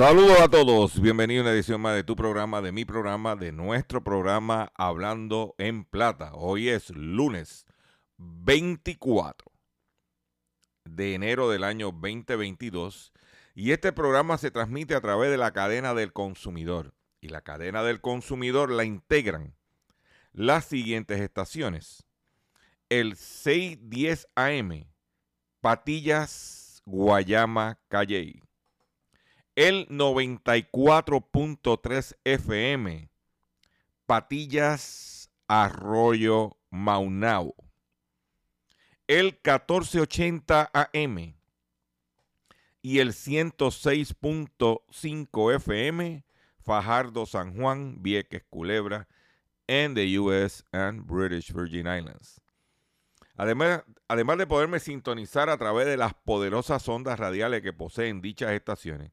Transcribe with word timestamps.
Saludos 0.00 0.40
a 0.40 0.48
todos, 0.48 0.98
bienvenido 0.98 1.42
a 1.42 1.44
una 1.44 1.52
edición 1.52 1.78
más 1.82 1.94
de 1.94 2.04
tu 2.04 2.16
programa, 2.16 2.62
de 2.62 2.72
mi 2.72 2.86
programa, 2.86 3.36
de 3.36 3.52
nuestro 3.52 4.02
programa 4.02 4.72
Hablando 4.74 5.54
en 5.58 5.84
Plata. 5.84 6.32
Hoy 6.32 6.70
es 6.70 6.88
lunes 6.88 7.66
24 8.16 9.52
de 10.86 11.14
enero 11.14 11.50
del 11.50 11.64
año 11.64 11.92
2022 11.92 13.12
y 13.54 13.72
este 13.72 13.92
programa 13.92 14.38
se 14.38 14.50
transmite 14.50 14.94
a 14.94 15.02
través 15.02 15.30
de 15.30 15.36
la 15.36 15.52
cadena 15.52 15.92
del 15.92 16.14
consumidor. 16.14 16.94
Y 17.20 17.28
la 17.28 17.42
cadena 17.42 17.82
del 17.82 18.00
consumidor 18.00 18.70
la 18.70 18.84
integran 18.84 19.54
las 20.32 20.64
siguientes 20.64 21.20
estaciones. 21.20 22.06
El 22.88 23.16
610 23.16 24.28
AM, 24.34 24.86
Patillas, 25.60 26.80
Guayama, 26.86 27.78
Calley 27.88 28.40
el 29.56 29.88
94.3 29.88 32.16
FM, 32.24 33.10
Patillas, 34.06 35.30
Arroyo, 35.48 36.56
Maunao. 36.70 37.54
El 39.06 39.26
1480 39.26 40.70
AM 40.72 41.34
y 42.82 43.00
el 43.00 43.12
106.5 43.12 45.54
FM, 45.56 46.24
Fajardo, 46.60 47.26
San 47.26 47.54
Juan, 47.56 48.02
Vieques, 48.02 48.44
Culebra, 48.48 49.06
en 49.66 49.94
the 49.94 50.18
US 50.18 50.64
and 50.72 51.06
British 51.06 51.52
Virgin 51.52 51.86
Islands. 51.86 52.40
Además, 53.36 53.84
además 54.08 54.38
de 54.38 54.46
poderme 54.46 54.80
sintonizar 54.80 55.48
a 55.48 55.56
través 55.56 55.86
de 55.86 55.96
las 55.96 56.12
poderosas 56.14 56.86
ondas 56.88 57.18
radiales 57.18 57.62
que 57.62 57.72
poseen 57.72 58.20
dichas 58.20 58.52
estaciones, 58.52 59.12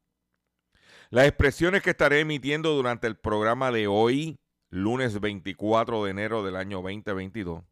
Las 1.11 1.27
expresiones 1.27 1.81
que 1.81 1.89
estaré 1.89 2.21
emitiendo 2.21 2.73
durante 2.73 3.05
el 3.05 3.17
programa 3.17 3.69
de 3.69 3.85
hoy, 3.85 4.39
lunes 4.69 5.19
24 5.19 6.05
de 6.05 6.11
enero 6.11 6.41
del 6.41 6.55
año 6.55 6.77
2022, 6.77 7.65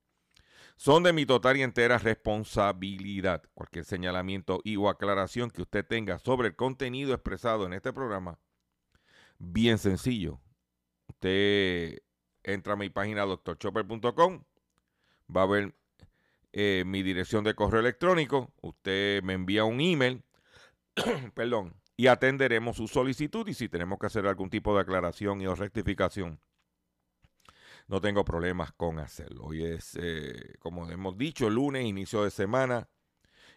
son 0.76 1.04
de 1.04 1.14
mi 1.14 1.26
total 1.26 1.56
y 1.56 1.62
entera 1.62 2.00
responsabilidad. 2.00 3.44
Cualquier 3.54 3.86
señalamiento 3.86 4.60
y 4.66 4.76
o 4.76 4.90
aclaración 4.90 5.52
que 5.52 5.62
usted 5.62 5.86
tenga 5.88 6.20
sobre 6.20 6.50
el 6.50 6.58
contenido 6.58 7.14
expresado 7.14 7.66
en 7.66 7.72
este 7.72 7.94
programa, 7.94 8.38
bien 9.38 9.78
sencillo. 9.78 10.42
Usted 11.08 12.00
entra 12.44 12.74
a 12.74 12.76
mi 12.76 12.90
página 12.90 13.26
drchopper.com, 13.26 14.44
va 15.34 15.44
a 15.44 15.48
ver 15.48 15.74
eh, 16.52 16.84
mi 16.86 17.04
dirección 17.04 17.46
de 17.46 17.56
correo 17.56 17.80
electrónico, 17.80 18.52
usted 18.62 19.24
me 19.24 19.32
envía 19.32 19.64
un 19.64 19.80
email, 19.80 20.26
perdón, 21.36 21.79
y 22.00 22.08
atenderemos 22.08 22.78
su 22.78 22.88
solicitud 22.88 23.46
y 23.50 23.54
si 23.54 23.68
tenemos 23.68 24.00
que 24.00 24.06
hacer 24.06 24.26
algún 24.26 24.50
tipo 24.50 24.74
de 24.74 24.80
aclaración 24.80 25.42
y 25.42 25.48
o 25.48 25.54
rectificación, 25.54 26.40
no 27.90 28.00
tengo 28.00 28.24
problemas 28.24 28.72
con 28.72 29.00
hacerlo. 29.00 29.44
Hoy 29.44 29.66
es, 29.66 29.98
eh, 30.00 30.56
como 30.60 30.90
hemos 30.90 31.18
dicho, 31.18 31.50
lunes, 31.50 31.84
inicio 31.84 32.24
de 32.24 32.32
semana, 32.32 32.88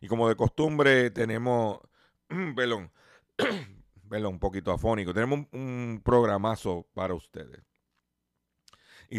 y 0.01 0.09
como 0.09 0.29
de 0.29 0.35
costumbre 0.35 1.13
tenemos, 1.13 1.79
perdón, 2.57 2.91
perdón, 4.11 4.33
un 4.33 4.41
poquito 4.41 4.73
afónico, 4.73 5.15
tenemos 5.15 5.47
un, 5.53 6.03
programazo 6.05 6.88
para 6.95 7.15
ustedes. 7.15 7.62
Y, 9.09 9.19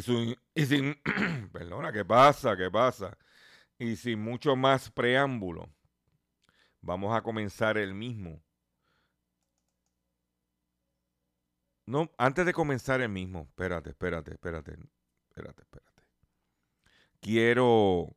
y 0.54 0.66
sin, 0.66 0.98
perdona, 1.54 1.94
¿qué 1.94 2.04
pasa? 2.04 2.58
¿Qué 2.58 2.69
pasa? 2.69 3.18
Y 3.80 3.96
sin 3.96 4.19
mucho 4.19 4.58
más 4.58 4.92
preámbulo, 4.92 5.69
vamos 6.81 7.16
a 7.16 7.22
comenzar 7.22 7.78
el 7.78 7.94
mismo. 7.94 8.44
No, 11.85 12.09
antes 12.18 12.45
de 12.45 12.53
comenzar 12.53 13.01
el 13.01 13.09
mismo, 13.09 13.41
espérate, 13.41 13.89
espérate, 13.89 14.31
espérate, 14.31 14.71
espérate, 15.30 15.62
espérate. 15.62 16.03
Quiero 17.19 18.15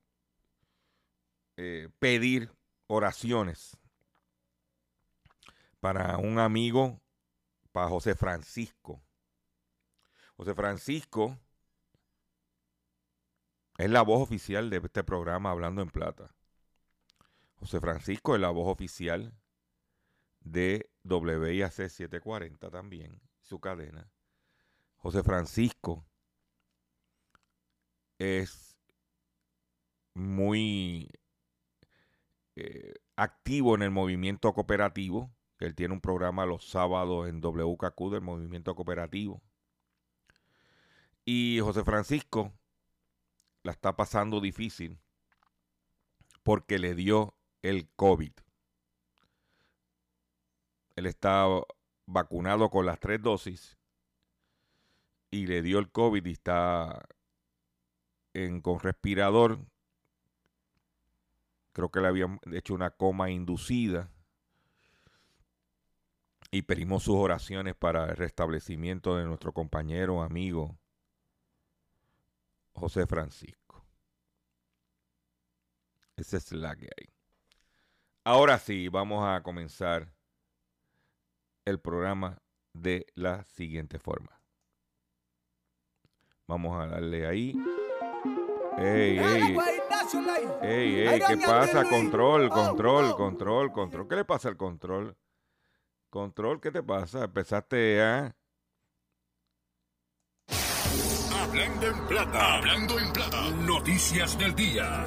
eh, 1.56 1.88
pedir 1.98 2.50
oraciones 2.86 3.76
para 5.80 6.18
un 6.18 6.38
amigo, 6.38 7.00
para 7.72 7.88
José 7.88 8.14
Francisco. 8.14 9.02
José 10.36 10.54
Francisco 10.54 11.38
es 13.78 13.90
la 13.90 14.02
voz 14.02 14.22
oficial 14.22 14.70
de 14.70 14.78
este 14.78 15.04
programa 15.04 15.50
Hablando 15.50 15.82
en 15.82 15.90
Plata. 15.90 16.34
José 17.56 17.80
Francisco 17.80 18.34
es 18.34 18.40
la 18.40 18.50
voz 18.50 18.68
oficial 18.68 19.32
de 20.40 20.90
WIAC 21.04 21.72
740 21.72 22.70
también, 22.70 23.20
su 23.46 23.60
cadena. 23.60 24.10
José 24.96 25.22
Francisco 25.22 26.04
es 28.19 28.76
muy 30.14 31.08
eh, 32.56 32.94
activo 33.14 33.75
en 33.75 33.82
el 33.82 33.90
movimiento 33.90 34.52
cooperativo 34.54 35.31
Él 35.58 35.75
tiene 35.75 35.94
un 35.94 36.00
programa 36.00 36.46
los 36.46 36.69
sábados 36.69 37.28
en 37.28 37.40
WKQ 37.40 38.10
del 38.10 38.22
Movimiento 38.22 38.75
Cooperativo. 38.75 39.43
Y 41.25 41.60
José 41.60 41.84
Francisco 41.84 42.52
la 43.62 43.72
está 43.72 43.96
pasando 43.96 44.40
difícil 44.40 44.99
porque 46.42 46.78
le 46.78 46.94
dio 46.94 47.37
el 47.62 47.88
COVID. 47.96 48.32
Él 50.96 51.06
está 51.06 51.46
vacunado 52.06 52.70
con 52.70 52.87
las 52.87 52.99
tres 53.00 53.20
dosis 53.20 53.76
y 55.31 55.47
le 55.47 55.62
dio 55.62 55.79
el 55.79 55.91
COVID 55.91 56.25
y 56.25 56.32
está 56.32 57.06
en, 58.32 58.61
con 58.61 58.81
respirador. 58.81 59.58
Creo 61.73 61.91
que 61.91 62.00
le 62.00 62.08
habían 62.08 62.41
hecho 62.53 62.75
una 62.75 62.91
coma 62.91 63.31
inducida. 63.31 64.11
Y 66.50 66.62
pedimos 66.62 67.03
sus 67.03 67.17
oraciones 67.17 67.75
para 67.75 68.11
el 68.11 68.17
restablecimiento 68.17 69.17
de 69.17 69.25
nuestro 69.25 69.52
compañero, 69.52 70.23
amigo, 70.23 70.79
José 72.73 73.06
Francisco. 73.06 73.85
Esa 76.17 76.38
es 76.38 76.52
la 76.52 76.76
que 76.76 76.88
hay. 76.97 77.09
Ahora 78.25 78.59
sí, 78.59 78.88
vamos 78.88 79.26
a 79.26 79.43
comenzar 79.43 80.15
el 81.66 81.80
programa 81.80 82.40
de 82.72 83.06
la 83.14 83.44
siguiente 83.44 83.98
forma. 83.98 84.40
Vamos 86.46 86.80
a 86.80 86.86
darle 86.86 87.26
ahí. 87.26 87.54
Ey, 88.78 89.18
ey. 89.18 89.56
Ey, 90.62 91.08
ey, 91.08 91.20
¿qué 91.26 91.36
pasa? 91.38 91.84
Control, 91.84 92.48
control, 92.48 93.16
control, 93.16 93.72
control. 93.72 94.08
¿Qué 94.08 94.16
le 94.16 94.24
pasa 94.24 94.48
al 94.48 94.56
control? 94.56 95.16
Control, 96.08 96.60
¿qué 96.60 96.70
te 96.70 96.82
pasa? 96.82 97.24
Empezaste 97.24 98.00
a... 98.00 98.36
Hablando 101.42 101.86
en 101.86 102.06
plata. 102.06 102.54
Hablando 102.54 102.98
en 102.98 103.12
plata. 103.12 103.50
Noticias 103.66 104.38
del 104.38 104.54
día. 104.54 105.04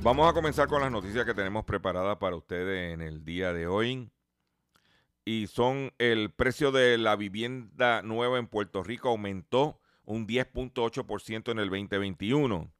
Vamos 0.00 0.30
a 0.30 0.32
comenzar 0.32 0.68
con 0.68 0.80
las 0.80 0.92
noticias 0.92 1.24
que 1.24 1.34
tenemos 1.34 1.64
preparadas 1.64 2.18
para 2.18 2.36
ustedes 2.36 2.94
en 2.94 3.02
el 3.02 3.24
día 3.24 3.52
de 3.52 3.66
hoy. 3.66 4.08
Y 5.24 5.48
son 5.48 5.92
el 5.98 6.30
precio 6.30 6.70
de 6.70 6.98
la 6.98 7.16
vivienda 7.16 8.00
nueva 8.02 8.38
en 8.38 8.46
Puerto 8.46 8.84
Rico 8.84 9.08
aumentó 9.08 9.80
un 10.04 10.28
10.8% 10.28 11.50
en 11.50 11.58
el 11.58 11.68
2021. 11.68 12.72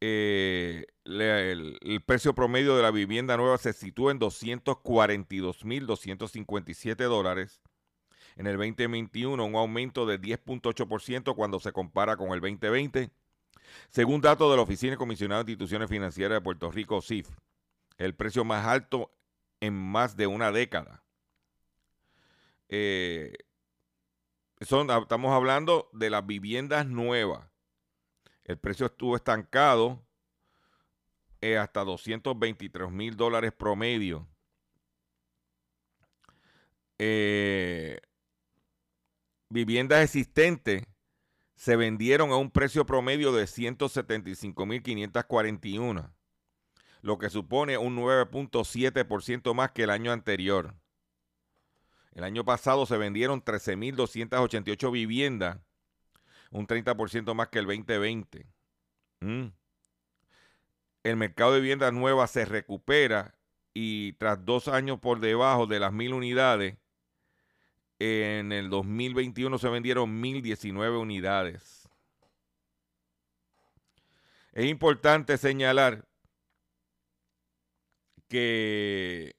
Eh, 0.00 0.86
el, 1.04 1.78
el 1.82 2.00
precio 2.00 2.34
promedio 2.34 2.74
de 2.76 2.82
la 2.82 2.90
vivienda 2.90 3.36
nueva 3.36 3.58
se 3.58 3.74
sitúa 3.74 4.10
en 4.10 4.20
242.257 4.20 6.96
dólares. 6.96 7.60
En 8.36 8.46
el 8.46 8.56
2021, 8.56 9.44
un 9.44 9.54
aumento 9.54 10.06
de 10.06 10.18
10.8% 10.18 11.36
cuando 11.36 11.60
se 11.60 11.72
compara 11.72 12.16
con 12.16 12.32
el 12.32 12.40
2020. 12.40 13.10
Según 13.90 14.20
datos 14.20 14.50
de 14.50 14.56
la 14.56 14.62
Oficina 14.62 14.96
Comisionada 14.96 15.44
de 15.44 15.52
Instituciones 15.52 15.88
Financieras 15.88 16.36
de 16.36 16.40
Puerto 16.40 16.70
Rico, 16.70 17.00
CIF, 17.00 17.28
el 17.98 18.14
precio 18.14 18.44
más 18.44 18.66
alto 18.66 19.12
en 19.60 19.74
más 19.74 20.16
de 20.16 20.26
una 20.26 20.52
década. 20.52 21.02
Eh, 22.68 23.32
estamos 24.58 25.32
hablando 25.32 25.90
de 25.92 26.10
las 26.10 26.26
viviendas 26.26 26.86
nuevas. 26.86 27.48
El 28.44 28.58
precio 28.58 28.86
estuvo 28.86 29.16
estancado 29.16 30.02
eh, 31.40 31.56
hasta 31.56 31.84
223 31.84 32.90
mil 32.90 33.16
dólares 33.16 33.52
promedio. 33.52 34.28
Eh, 36.98 37.98
viviendas 39.48 40.04
existentes 40.04 40.84
se 41.60 41.76
vendieron 41.76 42.30
a 42.30 42.36
un 42.36 42.50
precio 42.50 42.86
promedio 42.86 43.32
de 43.32 43.44
175.541, 43.44 46.10
lo 47.02 47.18
que 47.18 47.28
supone 47.28 47.76
un 47.76 47.98
9.7% 47.98 49.52
más 49.52 49.70
que 49.72 49.82
el 49.82 49.90
año 49.90 50.10
anterior. 50.10 50.74
El 52.12 52.24
año 52.24 52.46
pasado 52.46 52.86
se 52.86 52.96
vendieron 52.96 53.44
13.288 53.44 54.90
viviendas, 54.90 55.58
un 56.50 56.66
30% 56.66 57.34
más 57.34 57.48
que 57.48 57.58
el 57.58 57.66
2020. 57.66 58.46
Mm. 59.20 59.48
El 61.02 61.16
mercado 61.16 61.52
de 61.52 61.60
viviendas 61.60 61.92
nuevas 61.92 62.30
se 62.30 62.46
recupera 62.46 63.34
y 63.74 64.14
tras 64.14 64.46
dos 64.46 64.66
años 64.66 64.98
por 64.98 65.20
debajo 65.20 65.66
de 65.66 65.78
las 65.78 65.92
mil 65.92 66.14
unidades, 66.14 66.78
en 68.00 68.50
el 68.50 68.70
2021 68.70 69.58
se 69.58 69.68
vendieron 69.68 70.22
1.019 70.22 70.98
unidades. 70.98 71.88
Es 74.52 74.66
importante 74.66 75.36
señalar 75.36 76.08
que 78.26 79.36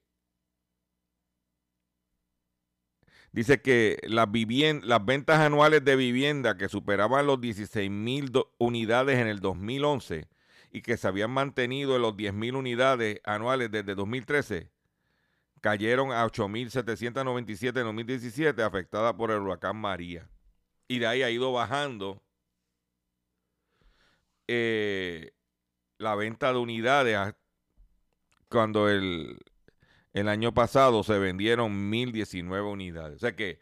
dice 3.32 3.60
que 3.60 3.98
las, 4.04 4.30
ventas 4.30 5.40
anuales 5.40 5.84
de 5.84 5.96
vivienda 5.96 6.56
que 6.56 6.68
superaban 6.68 7.26
los 7.26 7.40
16 7.40 7.90
mil 7.90 8.30
unidades 8.58 9.18
en 9.18 9.26
el 9.26 9.40
2011 9.40 10.28
y 10.70 10.82
que 10.82 10.96
se 10.96 11.08
habían 11.08 11.32
mantenido 11.32 11.96
en 11.96 12.02
los 12.02 12.16
10 12.16 12.32
mil 12.32 12.54
unidades 12.54 13.20
anuales 13.24 13.72
desde 13.72 13.96
2013 13.96 14.70
cayeron 15.62 16.12
a 16.12 16.26
8.797 16.26 17.80
en 17.80 17.86
2017 17.86 18.62
afectada 18.62 19.16
por 19.16 19.30
el 19.30 19.38
huracán 19.40 19.76
María. 19.78 20.28
Y 20.88 20.98
de 20.98 21.06
ahí 21.06 21.22
ha 21.22 21.30
ido 21.30 21.52
bajando 21.52 22.22
eh, 24.48 25.32
la 25.98 26.14
venta 26.14 26.52
de 26.52 26.58
unidades 26.58 27.16
a- 27.16 27.36
cuando 28.50 28.90
el, 28.90 29.38
el 30.12 30.28
año 30.28 30.52
pasado 30.52 31.02
se 31.04 31.18
vendieron 31.18 31.90
1.019 31.90 32.70
unidades. 32.70 33.16
O 33.16 33.20
sea 33.20 33.34
que 33.36 33.58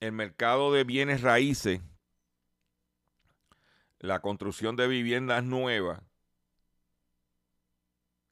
el 0.00 0.12
mercado 0.12 0.72
de 0.72 0.84
bienes 0.84 1.20
raíces, 1.22 1.82
la 4.00 4.20
construcción 4.20 4.76
de 4.76 4.88
viviendas 4.88 5.44
nuevas, 5.44 6.00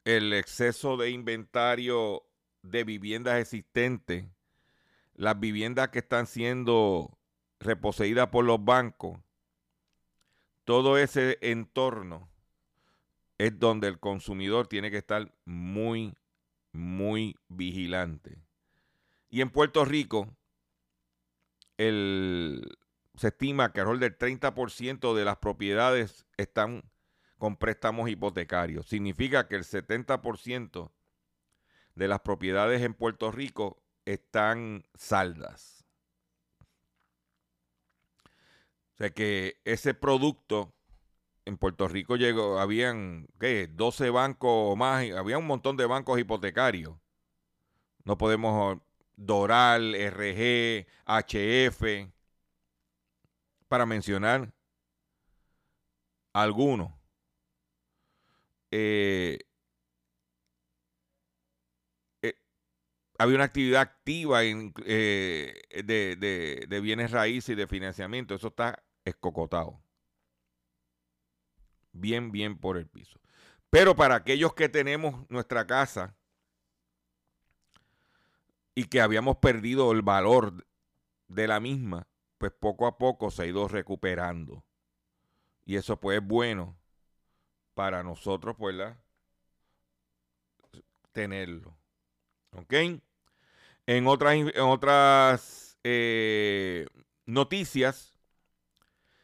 el 0.05 0.33
exceso 0.33 0.97
de 0.97 1.11
inventario 1.11 2.23
de 2.63 2.85
viviendas 2.85 3.41
existentes, 3.41 4.27
las 5.15 5.39
viviendas 5.39 5.89
que 5.89 5.99
están 6.01 6.27
siendo 6.27 7.19
reposeídas 7.59 8.29
por 8.29 8.45
los 8.45 8.65
bancos, 8.65 9.19
todo 10.65 10.99
ese 10.99 11.39
entorno 11.41 12.29
es 13.39 13.59
donde 13.59 13.89
el 13.89 13.99
consumidor 13.99 14.67
tiene 14.67 14.91
que 14.91 14.99
estar 14.99 15.33
muy, 15.45 16.15
muy 16.73 17.37
vigilante. 17.49 18.39
Y 19.31 19.41
en 19.41 19.51
Puerto 19.51 19.85
Rico, 19.85 20.37
el- 21.79 22.77
se 23.17 23.29
estima 23.29 23.73
que 23.73 23.81
alrededor 23.81 24.01
del 24.01 24.17
30% 24.17 25.15
de 25.15 25.25
las 25.25 25.39
propiedades 25.39 26.27
están 26.37 26.83
con 27.39 27.57
préstamos 27.57 28.09
hipotecarios. 28.11 28.87
Significa 28.87 29.49
que 29.49 29.57
el 29.57 29.65
70% 29.65 30.93
de 31.95 32.09
las 32.09 32.21
propiedades 32.21 32.83
en 32.83 32.95
Puerto 32.95 33.31
Rico 33.31 33.83
están 34.05 34.85
saldas. 34.95 35.85
O 38.95 38.97
sea 38.99 39.11
que 39.11 39.61
ese 39.65 39.95
producto 39.95 40.75
en 41.45 41.57
Puerto 41.57 41.89
Rico 41.89 42.17
llegó, 42.17 42.61
habían, 42.61 43.27
¿qué? 43.39 43.67
12 43.67 44.11
bancos 44.11 44.51
o 44.53 44.77
más, 44.77 45.11
había 45.11 45.39
un 45.39 45.47
montón 45.47 45.77
de 45.77 45.87
bancos 45.87 46.19
hipotecarios. 46.19 46.97
No 48.05 48.19
podemos 48.19 48.79
Doral, 49.17 49.95
RG, 49.95 50.87
HF, 51.07 52.11
para 53.69 53.85
mencionar 53.85 54.53
algunos. 56.33 56.93
Eh, 58.71 59.41
había 63.21 63.37
una 63.37 63.45
actividad 63.45 63.83
activa 63.83 64.41
eh, 64.45 65.63
de, 65.85 66.17
de- 66.69 66.81
bienes 66.81 67.11
raíces 67.11 67.51
y 67.51 67.55
de 67.55 67.67
financiamiento. 67.67 68.35
Eso 68.35 68.49
está 68.49 68.83
escocotado. 69.05 69.83
Bien, 71.93 72.31
bien 72.33 72.59
por 72.59 72.77
el 72.77 72.87
piso. 72.89 73.21
Pero 73.71 73.95
para 73.97 74.17
aquellos 74.17 74.55
que 74.55 74.69
tenemos 74.69 75.29
nuestra 75.31 75.67
casa 75.67 76.17
y 78.75 78.85
que 78.85 79.01
habíamos 79.01 79.37
perdido 79.39 79.93
el 79.93 80.03
valor 80.03 80.67
de 81.29 81.49
la 81.49 81.61
misma, 81.61 82.09
pues 82.39 82.53
poco 82.53 82.87
a 82.87 82.99
poco 82.99 83.31
se 83.31 83.43
ha 83.43 83.47
ido 83.47 83.69
recuperando. 83.69 84.65
Y 85.65 85.77
eso 85.77 85.99
pues 85.99 86.21
es 86.21 86.27
bueno 86.27 86.77
para 87.75 88.03
nosotros, 88.03 88.57
pues, 88.59 88.77
tenerlo. 91.13 91.77
¿Ok? 92.53 92.75
En 93.91 94.07
otras, 94.07 94.37
en 94.37 94.61
otras 94.61 95.77
eh, 95.83 96.87
noticias, 97.27 98.17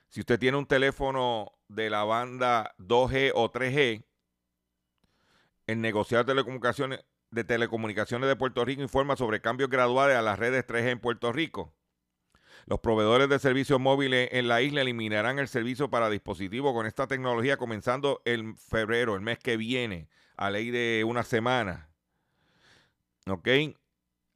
si 0.08 0.18
usted 0.18 0.40
tiene 0.40 0.58
un 0.58 0.66
teléfono 0.66 1.52
de 1.68 1.88
la 1.88 2.02
banda 2.02 2.75
2G 2.78 3.30
o 3.32 3.52
3G, 3.52 4.04
el 5.68 5.80
negociado 5.80 6.25
de 6.25 6.32
telecomunicaciones 6.32 7.04
de 7.30 7.44
telecomunicaciones 7.44 8.28
de 8.28 8.35
Puerto 8.35 8.64
Rico 8.64 8.82
informa 8.82 9.14
sobre 9.14 9.40
cambios 9.40 9.70
graduales 9.70 10.16
a 10.16 10.23
las 10.23 10.37
redes 10.37 10.66
3G 10.66 10.88
en 10.88 10.99
Puerto 10.99 11.32
Rico. 11.32 11.73
Los 12.66 12.80
proveedores 12.80 13.28
de 13.28 13.38
servicios 13.38 13.78
móviles 13.78 14.30
en 14.32 14.49
la 14.49 14.62
isla 14.62 14.80
eliminarán 14.80 15.38
el 15.38 15.46
servicio 15.46 15.90
para 15.90 16.11
dispositivos 16.11 16.73
con 16.73 16.87
esta 16.87 17.06
tecnología 17.06 17.56
comenzando 17.56 18.20
en 18.25 18.56
febrero, 18.56 19.14
el 19.14 19.20
mes 19.20 19.38
que 19.38 19.56
viene, 19.56 20.08
a 20.37 20.50
ley 20.50 20.73
de 20.73 21.04
una 21.06 21.23
semana. 21.23 21.88
¿Ok? 23.28 23.49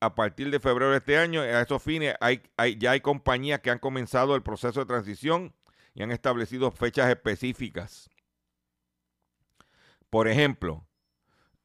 A 0.01 0.15
partir 0.15 0.51
de 0.51 0.61
febrero 0.61 0.93
de 0.93 0.99
este 0.99 1.19
año, 1.19 1.43
a 1.43 1.61
esos 1.61 1.83
fines, 1.83 2.15
hay, 2.21 2.43
ya 2.79 2.93
hay 2.93 3.01
compañías 3.01 3.61
que 3.61 3.71
han 3.71 3.79
comenzado 3.79 4.35
el 4.35 4.43
proceso 4.43 4.81
de 4.81 4.87
transición 4.87 5.55
y 5.95 6.03
han 6.03 6.11
establecido 6.11 6.71
fechas 6.71 7.11
específicas. 7.11 8.09
Por 10.09 10.27
ejemplo, 10.27 10.87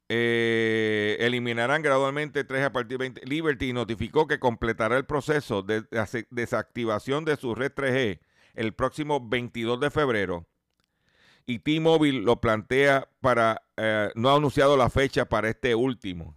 eh, 0.10 1.18
eliminarán 1.20 1.82
gradualmente 1.82 2.44
3 2.44 2.66
a 2.66 2.72
partir 2.72 2.98
de 2.98 3.06
20. 3.06 3.26
Liberty 3.26 3.74
notificó 3.74 4.28
que 4.28 4.40
completará 4.40 4.98
el 4.98 5.06
proceso 5.06 5.64
de 5.64 5.84
desa- 5.90 6.28
desactivación 6.30 7.26
de 7.26 7.38
su 7.38 7.56
red 7.56 7.72
3G 7.72 8.20
el 8.54 8.74
próximo 8.74 9.26
22 9.28 9.80
de 9.80 9.90
febrero. 9.92 10.48
Y 11.46 11.60
T-Mobile 11.60 12.22
lo 12.22 12.42
plantea 12.42 13.10
para, 13.22 13.64
eh, 13.78 14.12
no 14.16 14.30
ha 14.30 14.36
anunciado 14.36 14.78
la 14.78 14.90
fecha 14.90 15.26
para 15.26 15.50
este 15.50 15.76
último. 15.76 16.36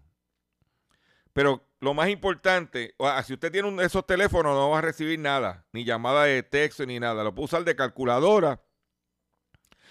Pero 1.32 1.67
lo 1.80 1.94
más 1.94 2.08
importante, 2.08 2.94
si 3.24 3.34
usted 3.34 3.52
tiene 3.52 3.82
esos 3.84 4.04
teléfonos, 4.06 4.54
no 4.54 4.70
va 4.70 4.78
a 4.78 4.82
recibir 4.82 5.18
nada, 5.18 5.64
ni 5.72 5.84
llamada 5.84 6.24
de 6.24 6.42
texto, 6.42 6.84
ni 6.84 6.98
nada. 6.98 7.22
Lo 7.22 7.34
puede 7.34 7.44
usar 7.46 7.64
de 7.64 7.76
calculadora 7.76 8.60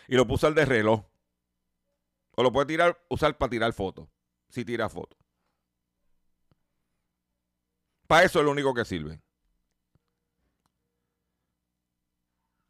y 0.07 0.15
lo 0.15 0.25
puede 0.25 0.35
usar 0.35 0.53
de 0.53 0.65
reloj. 0.65 1.05
O 2.35 2.43
lo 2.43 2.51
puede 2.51 2.67
tirar, 2.67 3.03
usar 3.09 3.37
para 3.37 3.49
tirar 3.49 3.73
fotos, 3.73 4.07
si 4.49 4.65
tira 4.65 4.89
fotos. 4.89 5.17
Para 8.05 8.25
eso 8.25 8.39
es 8.39 8.45
lo 8.45 8.51
único 8.51 8.73
que 8.73 8.85
sirve. 8.85 9.21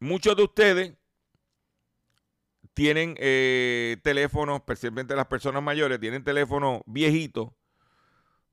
Muchos 0.00 0.36
de 0.36 0.42
ustedes 0.44 0.94
tienen 2.72 3.16
eh, 3.18 3.96
teléfonos, 4.02 4.58
especialmente 4.60 5.16
las 5.16 5.26
personas 5.26 5.62
mayores, 5.62 5.98
tienen 5.98 6.22
teléfonos 6.22 6.82
viejitos, 6.86 7.50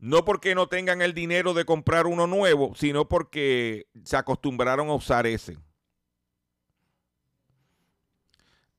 no 0.05 0.23
porque 0.23 0.53
no 0.53 0.67
tengan 0.67 1.01
el 1.01 1.15
dinero 1.15 1.55
de 1.55 1.65
comprar 1.65 2.05
uno 2.05 2.27
nuevo, 2.27 2.75
sino 2.75 3.09
porque 3.09 3.87
se 4.03 4.15
acostumbraron 4.15 4.89
a 4.89 4.93
usar 4.93 5.25
ese. 5.25 5.57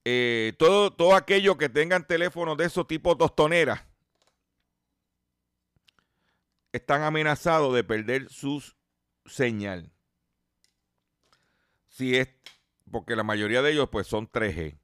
Eh, 0.04 0.52
todo, 0.56 0.92
todo 0.92 1.16
aquello 1.16 1.58
que 1.58 1.68
tengan 1.68 2.06
teléfonos 2.06 2.56
de 2.56 2.66
esos 2.66 2.86
tipos 2.86 3.18
tostoneras 3.18 3.82
están 6.70 7.02
amenazados 7.02 7.74
de 7.74 7.82
perder 7.82 8.28
su 8.30 8.62
señal. 9.24 9.90
Si 11.88 12.16
es 12.16 12.28
porque 12.88 13.16
la 13.16 13.24
mayoría 13.24 13.62
de 13.62 13.72
ellos 13.72 13.88
pues 13.90 14.06
son 14.06 14.30
3G. 14.30 14.78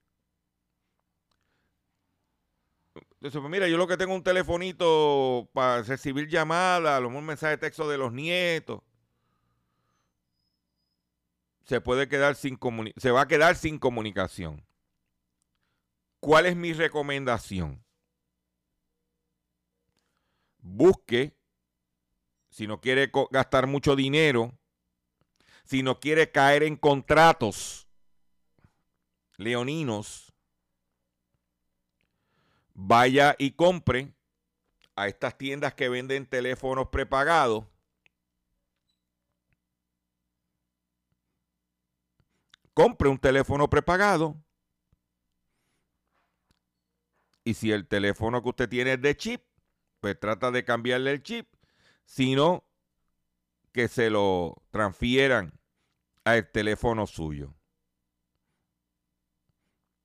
Entonces, 3.22 3.40
pues 3.40 3.52
mira, 3.52 3.68
yo 3.68 3.76
lo 3.76 3.86
que 3.86 3.96
tengo 3.96 4.16
un 4.16 4.24
telefonito 4.24 5.48
para 5.52 5.82
recibir 5.82 6.26
llamadas, 6.26 6.96
a 6.96 7.00
lo 7.00 7.08
mensaje 7.24 7.52
de 7.52 7.58
texto 7.58 7.88
de 7.88 7.96
los 7.96 8.12
nietos. 8.12 8.82
Se 11.64 11.80
puede 11.80 12.08
quedar 12.08 12.34
sin 12.34 12.58
se 12.96 13.12
va 13.12 13.20
a 13.20 13.28
quedar 13.28 13.54
sin 13.54 13.78
comunicación. 13.78 14.66
¿Cuál 16.18 16.46
es 16.46 16.56
mi 16.56 16.72
recomendación? 16.72 17.84
Busque, 20.58 21.36
si 22.50 22.66
no 22.66 22.80
quiere 22.80 23.12
gastar 23.30 23.68
mucho 23.68 23.94
dinero, 23.94 24.52
si 25.62 25.84
no 25.84 26.00
quiere 26.00 26.32
caer 26.32 26.64
en 26.64 26.74
contratos 26.74 27.86
leoninos, 29.36 30.31
vaya 32.74 33.34
y 33.38 33.52
compre 33.52 34.12
a 34.96 35.08
estas 35.08 35.36
tiendas 35.38 35.74
que 35.74 35.88
venden 35.88 36.26
teléfonos 36.26 36.88
prepagados. 36.88 37.64
Compre 42.74 43.08
un 43.08 43.18
teléfono 43.18 43.68
prepagado. 43.68 44.36
Y 47.44 47.54
si 47.54 47.72
el 47.72 47.86
teléfono 47.86 48.42
que 48.42 48.48
usted 48.48 48.68
tiene 48.68 48.94
es 48.94 49.02
de 49.02 49.16
chip, 49.16 49.42
pues 50.00 50.18
trata 50.18 50.50
de 50.50 50.64
cambiarle 50.64 51.12
el 51.12 51.22
chip. 51.22 51.48
Sino 52.04 52.64
que 53.72 53.88
se 53.88 54.10
lo 54.10 54.62
transfieran 54.70 55.58
al 56.24 56.50
teléfono 56.50 57.06
suyo. 57.06 57.54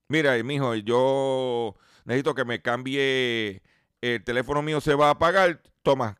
Mira, 0.09 0.41
mijo, 0.43 0.73
yo 0.75 1.75
necesito 2.07 2.33
que 2.33 2.45
me 2.45 2.61
cambie, 2.61 3.61
el 4.01 4.23
teléfono 4.23 4.61
mío 4.61 4.79
se 4.79 4.95
va 4.95 5.07
a 5.07 5.11
apagar. 5.11 5.61
Toma, 5.83 6.17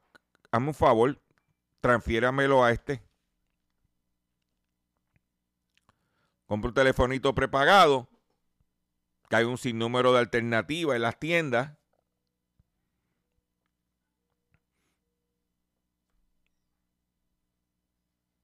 hazme 0.51 0.67
un 0.67 0.73
favor, 0.73 1.21
transfiéramelo 1.79 2.63
a 2.63 2.71
este. 2.71 3.01
Compra 6.45 6.69
un 6.69 6.73
telefonito 6.73 7.33
prepagado, 7.33 8.09
que 9.29 9.37
hay 9.37 9.45
un 9.45 9.57
sinnúmero 9.57 10.11
de 10.11 10.19
alternativas 10.19 10.97
en 10.97 11.01
las 11.01 11.19
tiendas. 11.19 11.71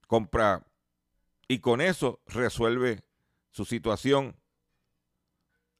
Compra 0.08 0.66
y 1.48 1.60
con 1.60 1.82
eso 1.82 2.22
resuelve 2.26 3.04
su 3.52 3.66
situación 3.66 4.38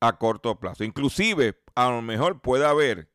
a 0.04 0.18
corto 0.18 0.60
plazo. 0.60 0.84
Inclusive, 0.84 1.58
a 1.76 1.90
lo 1.90 2.02
mejor 2.02 2.42
puede 2.42 2.66
haber 2.66 3.10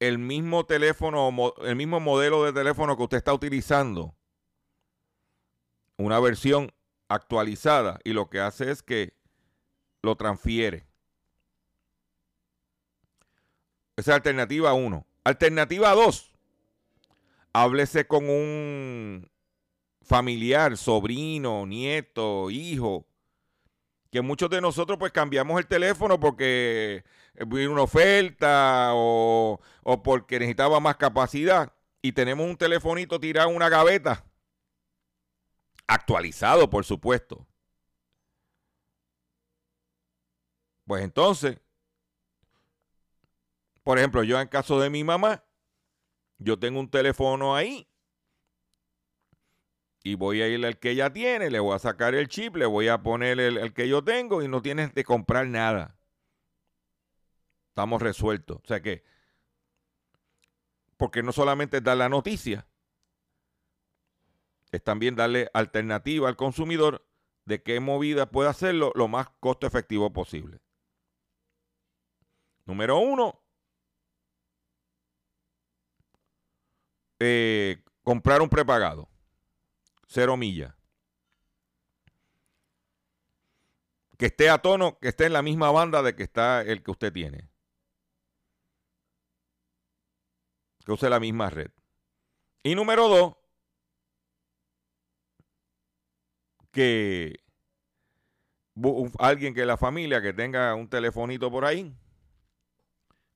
el 0.00 0.16
mismo 0.16 0.64
teléfono, 0.64 1.52
el 1.62 1.76
mismo 1.76 2.00
modelo 2.00 2.42
de 2.44 2.54
teléfono 2.54 2.96
que 2.96 3.02
usted 3.02 3.18
está 3.18 3.34
utilizando, 3.34 4.14
una 5.98 6.18
versión 6.20 6.72
actualizada 7.08 7.98
y 8.02 8.14
lo 8.14 8.30
que 8.30 8.40
hace 8.40 8.70
es 8.70 8.82
que 8.82 9.12
lo 10.00 10.16
transfiere. 10.16 10.86
Esa 13.96 14.12
es 14.12 14.16
alternativa 14.16 14.72
1. 14.72 15.06
Alternativa 15.24 15.92
2. 15.92 16.32
Háblese 17.52 18.06
con 18.06 18.30
un 18.30 19.30
familiar, 20.00 20.78
sobrino, 20.78 21.66
nieto, 21.66 22.48
hijo, 22.50 23.04
que 24.10 24.22
muchos 24.22 24.48
de 24.50 24.60
nosotros 24.60 24.98
pues 24.98 25.12
cambiamos 25.12 25.58
el 25.58 25.66
teléfono 25.66 26.18
porque 26.18 27.04
vino 27.46 27.72
una 27.72 27.82
oferta 27.82 28.90
o, 28.94 29.60
o 29.82 30.02
porque 30.02 30.38
necesitaba 30.38 30.80
más 30.80 30.96
capacidad. 30.96 31.72
Y 32.00 32.12
tenemos 32.12 32.46
un 32.46 32.56
telefonito 32.56 33.18
tirado 33.18 33.50
en 33.50 33.56
una 33.56 33.68
gaveta, 33.68 34.24
actualizado 35.86 36.70
por 36.70 36.84
supuesto. 36.84 37.46
Pues 40.86 41.02
entonces, 41.02 41.58
por 43.82 43.98
ejemplo, 43.98 44.22
yo 44.22 44.40
en 44.40 44.48
caso 44.48 44.80
de 44.80 44.88
mi 44.88 45.04
mamá, 45.04 45.44
yo 46.38 46.58
tengo 46.58 46.80
un 46.80 46.90
teléfono 46.90 47.54
ahí 47.54 47.86
y 50.08 50.14
voy 50.14 50.40
a 50.40 50.48
ir 50.48 50.64
al 50.64 50.78
que 50.78 50.92
ella 50.92 51.12
tiene, 51.12 51.50
le 51.50 51.60
voy 51.60 51.74
a 51.74 51.78
sacar 51.78 52.14
el 52.14 52.28
chip, 52.28 52.56
le 52.56 52.64
voy 52.64 52.88
a 52.88 53.02
poner 53.02 53.38
el, 53.38 53.58
el 53.58 53.74
que 53.74 53.88
yo 53.88 54.02
tengo 54.02 54.42
y 54.42 54.48
no 54.48 54.62
tienes 54.62 54.90
que 54.94 55.04
comprar 55.04 55.46
nada. 55.46 55.98
Estamos 57.68 58.00
resueltos. 58.00 58.56
O 58.64 58.66
sea 58.66 58.80
que, 58.80 59.04
porque 60.96 61.22
no 61.22 61.30
solamente 61.30 61.76
es 61.76 61.84
dar 61.84 61.98
la 61.98 62.08
noticia, 62.08 62.66
es 64.72 64.82
también 64.82 65.14
darle 65.14 65.50
alternativa 65.52 66.26
al 66.26 66.36
consumidor 66.36 67.06
de 67.44 67.62
qué 67.62 67.78
movida 67.78 68.30
puede 68.30 68.48
hacerlo 68.48 68.92
lo 68.94 69.08
más 69.08 69.28
costo 69.40 69.66
efectivo 69.66 70.10
posible. 70.10 70.58
Número 72.64 72.98
uno, 72.98 73.42
eh, 77.18 77.84
comprar 78.02 78.40
un 78.40 78.48
prepagado. 78.48 79.10
Cero 80.08 80.36
millas. 80.36 80.74
Que 84.18 84.26
esté 84.26 84.50
a 84.50 84.58
tono, 84.58 84.98
que 84.98 85.08
esté 85.08 85.26
en 85.26 85.32
la 85.32 85.42
misma 85.42 85.70
banda 85.70 86.02
de 86.02 86.16
que 86.16 86.24
está 86.24 86.62
el 86.62 86.82
que 86.82 86.90
usted 86.90 87.12
tiene. 87.12 87.48
que 90.88 90.92
use 90.92 91.10
la 91.10 91.20
misma 91.20 91.50
red. 91.50 91.70
Y 92.62 92.74
número 92.74 93.08
dos, 93.08 93.36
que 96.72 97.44
alguien 99.18 99.52
que 99.52 99.66
la 99.66 99.76
familia 99.76 100.22
que 100.22 100.32
tenga 100.32 100.74
un 100.74 100.88
telefonito 100.88 101.50
por 101.50 101.66
ahí, 101.66 101.94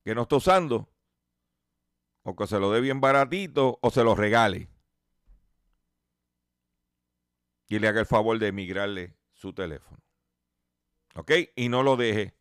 que 0.03 0.15
no 0.15 0.23
está 0.23 0.37
usando, 0.37 0.89
o 2.23 2.35
que 2.35 2.47
se 2.47 2.59
lo 2.59 2.71
dé 2.73 2.81
bien 2.81 3.03
baratito, 3.03 3.79
o 3.83 3.91
se 3.91 4.03
lo 4.03 4.15
regale 4.15 4.71
y 7.73 7.79
le 7.79 7.89
haga 7.89 8.01
el 8.01 8.07
favor 8.07 8.39
de 8.39 8.49
emigrarle 8.49 9.17
su 9.33 9.55
teléfono. 9.55 9.97
¿Ok? 11.15 11.33
Y 11.57 11.71
no 11.71 11.83
lo 11.83 11.97
deje. 11.97 12.35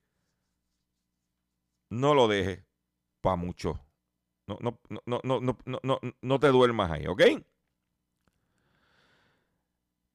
No 1.90 2.14
lo 2.14 2.28
deje 2.28 2.66
para 3.22 3.38
mucho. 3.38 3.80
No, 4.46 4.58
no, 4.60 4.78
no, 4.90 5.22
no, 5.24 5.40
no, 5.84 6.00
no, 6.22 6.40
te 6.42 6.48
duermas 6.48 6.92
ahí, 6.92 7.08
¿ok? 7.08 7.22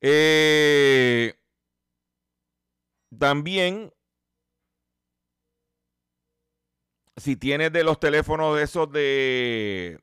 Eh, 0.03 1.35
también, 3.19 3.95
si 7.17 7.37
tienes 7.37 7.73
de 7.73 7.85
los 7.85 7.99
teléfonos 7.99 8.55
de 8.55 8.63
esos 8.63 8.93
de 8.93 9.99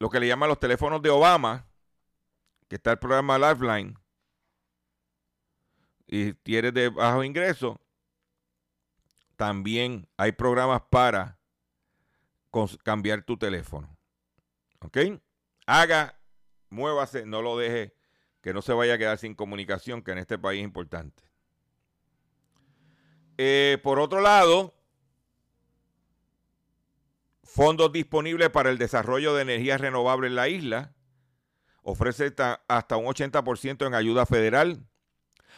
lo 0.00 0.10
que 0.10 0.18
le 0.18 0.26
llaman 0.26 0.48
los 0.48 0.58
teléfonos 0.58 1.00
de 1.02 1.10
Obama, 1.10 1.68
que 2.66 2.74
está 2.74 2.90
el 2.90 2.98
programa 2.98 3.38
Lifeline, 3.38 3.94
y 6.12 6.32
tienes 6.34 6.74
de 6.74 6.88
bajo 6.88 7.22
ingreso, 7.22 7.80
también 9.36 10.08
hay 10.16 10.32
programas 10.32 10.82
para 10.90 11.38
cambiar 12.82 13.22
tu 13.22 13.36
teléfono. 13.36 13.96
¿Ok? 14.80 14.98
Haga, 15.66 16.18
muévase, 16.68 17.24
no 17.26 17.42
lo 17.42 17.56
deje, 17.56 17.94
que 18.40 18.52
no 18.52 18.60
se 18.60 18.72
vaya 18.72 18.94
a 18.94 18.98
quedar 18.98 19.18
sin 19.18 19.36
comunicación, 19.36 20.02
que 20.02 20.10
en 20.10 20.18
este 20.18 20.36
país 20.36 20.58
es 20.58 20.64
importante. 20.64 21.22
Eh, 23.38 23.78
por 23.84 24.00
otro 24.00 24.20
lado, 24.20 24.74
fondos 27.44 27.92
disponibles 27.92 28.50
para 28.50 28.70
el 28.70 28.78
desarrollo 28.78 29.32
de 29.34 29.42
energías 29.42 29.80
renovables 29.80 30.30
en 30.30 30.34
la 30.34 30.48
isla. 30.48 30.92
Ofrece 31.82 32.32
ta- 32.32 32.64
hasta 32.66 32.96
un 32.96 33.06
80% 33.06 33.86
en 33.86 33.94
ayuda 33.94 34.26
federal. 34.26 34.84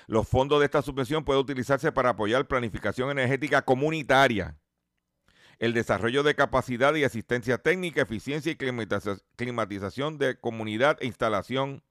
Los 0.06 0.28
fondos 0.28 0.59
de 0.61 0.66
esta 0.66 0.82
subvención 0.82 1.25
pueden 1.25 1.42
utilizarse 1.42 1.92
para 1.92 2.11
apoyar 2.11 2.47
planificación 2.47 3.11
energética 3.11 3.62
comunitaria, 3.62 4.56
el 5.59 5.73
desarrollo 5.73 6.23
de 6.23 6.35
capacidad 6.35 6.94
y 6.94 7.04
asistencia 7.04 7.59
técnica, 7.59 8.02
eficiencia 8.02 8.50
y 8.50 8.56
climatiza- 8.56 9.23
climatización 9.37 10.18
de 10.18 10.38
comunidad 10.38 10.99
e 11.00 11.06
instalación, 11.06 11.82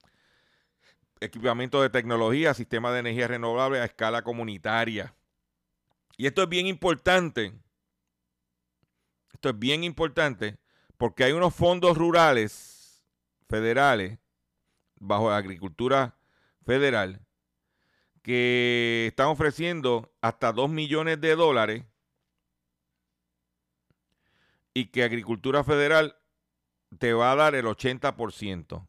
equipamiento 1.21 1.81
de 1.81 1.89
tecnología, 1.89 2.53
sistema 2.53 2.91
de 2.91 2.99
energía 2.99 3.27
renovable 3.27 3.79
a 3.79 3.85
escala 3.85 4.23
comunitaria. 4.23 5.15
Y 6.17 6.27
esto 6.27 6.43
es 6.43 6.49
bien 6.49 6.67
importante. 6.67 7.53
Esto 9.33 9.49
es 9.49 9.57
bien 9.57 9.83
importante 9.83 10.57
porque 10.97 11.23
hay 11.23 11.31
unos 11.31 11.55
fondos 11.55 11.97
rurales 11.97 13.03
federales 13.47 14.19
bajo 14.99 15.29
la 15.29 15.37
agricultura 15.37 16.17
federal 16.65 17.25
que 18.21 19.07
están 19.07 19.27
ofreciendo 19.27 20.13
hasta 20.21 20.51
2 20.51 20.69
millones 20.69 21.19
de 21.21 21.35
dólares 21.35 21.85
y 24.73 24.85
que 24.85 25.03
Agricultura 25.03 25.63
Federal 25.63 26.15
te 26.99 27.13
va 27.13 27.31
a 27.31 27.35
dar 27.35 27.55
el 27.55 27.65
80%. 27.65 28.87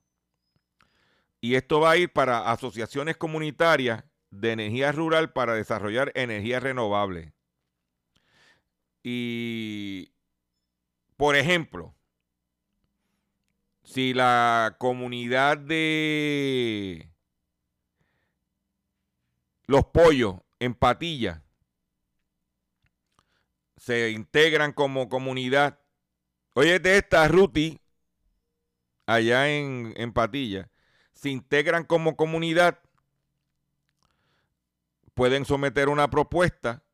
Y 1.41 1.57
esto 1.57 1.81
va 1.81 1.93
a 1.93 1.97
ir 1.97 2.13
para 2.13 2.51
asociaciones 2.51 3.17
comunitarias 3.17 4.05
de 4.31 4.53
energía 4.53 4.93
rural 4.93 5.33
para 5.33 5.55
desarrollar 5.55 6.13
energía 6.15 6.61
renovable. 6.61 7.33
Y, 9.03 10.13
por 11.17 11.35
ejemplo, 11.37 11.95
si 13.83 14.15
la 14.15 14.77
comunidad 14.79 15.59
de 15.59 17.12
los 19.73 19.87
pollos 19.87 20.35
en 20.61 20.75
Patilla 20.75 21.43
se 23.79 24.11
integran 24.11 24.75
como 24.75 25.09
comunidad. 25.09 25.81
Oye, 26.53 26.79
de 26.79 26.99
esta 26.99 27.27
Ruti, 27.27 27.81
allá 29.07 29.49
en, 29.49 29.95
en 29.97 30.13
Patilla, 30.13 30.71
se 31.15 31.31
integran 31.31 31.85
como 31.85 32.17
comunidad, 32.17 32.81
pueden 35.15 35.47
someter 35.47 35.89
una 35.89 36.11
propuesta 36.11 36.85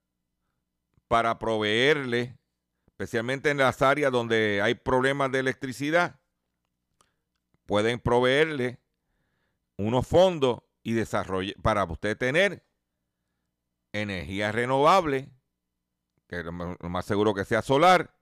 para 1.09 1.37
proveerle, 1.41 2.39
especialmente 2.87 3.51
en 3.51 3.57
las 3.59 3.83
áreas 3.83 4.13
donde 4.13 4.63
hay 4.63 4.77
problemas 4.77 5.33
de 5.33 5.41
electricidad, 5.41 6.21
pueden 7.67 7.99
proveerle 7.99 8.79
unos 9.77 10.07
fondos 10.07 10.61
y 10.85 10.93
desarrollar 10.93 11.57
para 11.61 11.83
usted 11.85 12.17
tener 12.17 12.68
energía 13.93 14.53
renovable, 14.53 15.31
que 16.29 16.43
lo 16.43 16.53
más 16.53 17.05
seguro 17.05 17.35
que 17.35 17.45
sea 17.45 17.63
solar, 17.63 18.15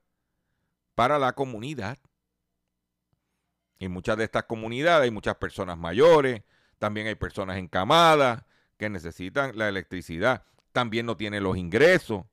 para 0.95 1.19
la 1.19 1.33
comunidad. 1.33 1.97
Y 3.79 3.87
muchas 3.87 4.17
de 4.17 4.23
estas 4.23 4.45
comunidades 4.45 5.03
hay 5.03 5.11
muchas 5.11 5.35
personas 5.35 5.77
mayores, 5.77 6.43
también 6.79 7.07
hay 7.07 7.15
personas 7.15 7.57
encamadas 7.57 8.43
que 8.77 8.89
necesitan 8.89 9.57
la 9.57 9.69
electricidad, 9.69 10.43
también 10.71 11.05
no 11.05 11.17
tienen 11.17 11.43
los 11.43 11.57
ingresos. 11.57 12.25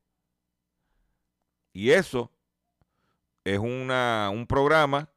Y 1.73 1.91
eso 1.91 2.31
es 3.45 3.59
una, 3.59 4.31
un 4.33 4.47
programa. 4.47 5.11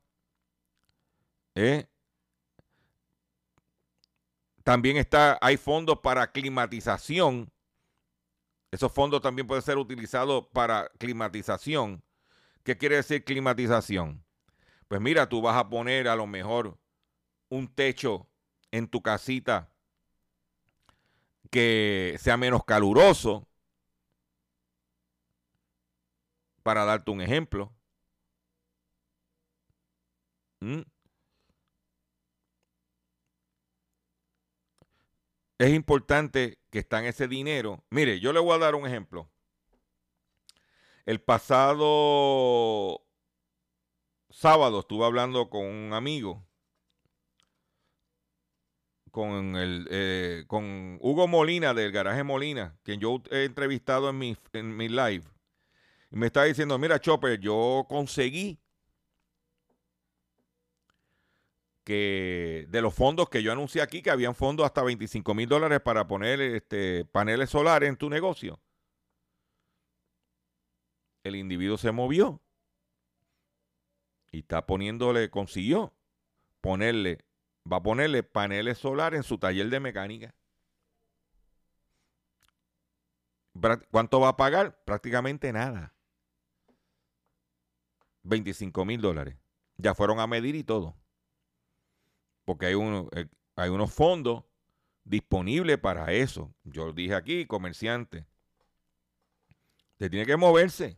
¿eh? 1.55 1.87
También 4.63 4.97
está, 4.97 5.37
hay 5.41 5.55
fondos 5.55 5.99
para 5.99 6.31
climatización. 6.31 7.49
Esos 8.71 8.91
fondos 8.91 9.21
también 9.21 9.47
pueden 9.47 9.61
ser 9.61 9.77
utilizados 9.77 10.47
para 10.53 10.89
climatización. 10.97 12.03
¿Qué 12.63 12.77
quiere 12.77 12.97
decir 12.97 13.23
climatización? 13.23 14.23
Pues 14.87 15.01
mira, 15.01 15.29
tú 15.29 15.41
vas 15.41 15.57
a 15.57 15.69
poner 15.69 16.07
a 16.07 16.15
lo 16.15 16.27
mejor 16.27 16.77
un 17.49 17.67
techo 17.67 18.27
en 18.71 18.87
tu 18.87 19.01
casita 19.01 19.71
que 21.49 22.17
sea 22.19 22.37
menos 22.37 22.65
caluroso, 22.65 23.47
para 26.67 26.83
darte 26.83 27.11
un 27.11 27.21
ejemplo. 27.21 27.73
¿Mm? 30.59 30.81
Es 35.59 35.73
importante 35.73 36.59
que 36.77 36.81
está 36.81 36.99
en 36.99 37.05
ese 37.05 37.27
dinero. 37.27 37.83
Mire, 37.89 38.19
yo 38.19 38.31
le 38.31 38.39
voy 38.39 38.53
a 38.53 38.59
dar 38.59 38.75
un 38.75 38.85
ejemplo. 38.85 39.27
El 41.07 41.19
pasado 41.19 43.01
sábado 44.29 44.81
estuve 44.81 45.03
hablando 45.03 45.49
con 45.49 45.65
un 45.65 45.93
amigo, 45.93 46.45
con, 49.09 49.55
el, 49.55 49.87
eh, 49.89 50.43
con 50.45 50.99
Hugo 51.01 51.27
Molina 51.27 51.73
del 51.73 51.91
Garaje 51.91 52.21
Molina, 52.21 52.77
quien 52.83 52.99
yo 52.99 53.23
he 53.31 53.45
entrevistado 53.45 54.11
en 54.11 54.19
mi, 54.19 54.37
en 54.53 54.77
mi 54.77 54.87
live. 54.87 55.23
Y 56.11 56.15
me 56.15 56.27
está 56.27 56.43
diciendo, 56.43 56.77
mira, 56.77 57.01
Chopper, 57.01 57.39
yo 57.39 57.87
conseguí 57.89 58.59
de 61.93 62.81
los 62.81 62.93
fondos 62.93 63.29
que 63.29 63.41
yo 63.41 63.51
anuncié 63.51 63.81
aquí, 63.81 64.01
que 64.01 64.11
habían 64.11 64.35
fondos 64.35 64.65
hasta 64.65 64.83
25 64.83 65.33
mil 65.33 65.47
dólares 65.47 65.79
para 65.81 66.07
poner 66.07 66.41
este, 66.41 67.05
paneles 67.05 67.49
solares 67.49 67.89
en 67.89 67.95
tu 67.95 68.09
negocio. 68.09 68.59
El 71.23 71.35
individuo 71.35 71.77
se 71.77 71.91
movió 71.91 72.41
y 74.31 74.39
está 74.39 74.65
poniéndole, 74.65 75.29
consiguió 75.29 75.93
ponerle, 76.61 77.25
va 77.71 77.77
a 77.77 77.83
ponerle 77.83 78.23
paneles 78.23 78.77
solares 78.77 79.19
en 79.19 79.23
su 79.23 79.37
taller 79.37 79.69
de 79.69 79.79
mecánica. 79.79 80.35
¿Cuánto 83.91 84.19
va 84.19 84.29
a 84.29 84.37
pagar? 84.37 84.83
Prácticamente 84.83 85.51
nada. 85.51 85.95
25 88.23 88.85
mil 88.85 89.01
dólares. 89.01 89.37
Ya 89.77 89.95
fueron 89.95 90.19
a 90.19 90.27
medir 90.27 90.55
y 90.55 90.63
todo. 90.63 90.95
Porque 92.47 92.67
hay, 92.67 92.75
uno, 92.75 93.09
eh, 93.11 93.27
hay 93.57 93.69
unos 93.69 93.93
fondos 93.93 94.45
disponibles 95.03 95.77
para 95.79 96.13
eso. 96.13 96.55
Yo 96.63 96.93
dije 96.93 97.13
aquí, 97.13 97.45
comerciante. 97.45 98.25
Usted 99.91 100.09
tiene 100.09 100.25
que 100.25 100.37
moverse. 100.37 100.97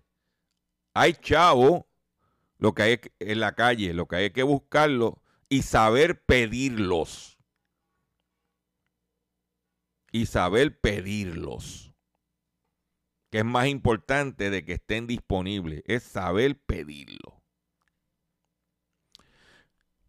Hay 0.93 1.13
chavo, 1.13 1.89
lo 2.59 2.75
que 2.75 2.83
hay 2.83 3.01
en 3.17 3.39
la 3.39 3.55
calle, 3.55 3.95
lo 3.95 4.07
que 4.07 4.17
hay 4.17 4.29
que 4.29 4.43
buscarlo 4.43 5.23
y 5.49 5.63
saber 5.63 6.23
pedirlos. 6.23 7.39
Y 10.11 10.27
saber 10.27 10.79
pedirlos. 10.79 11.91
Que 13.31 13.39
es 13.39 13.45
más 13.45 13.65
importante 13.65 14.51
de 14.51 14.63
que 14.63 14.73
estén 14.73 15.07
disponibles, 15.07 15.81
es 15.87 16.03
saber 16.03 16.61
pedirlo. 16.61 17.41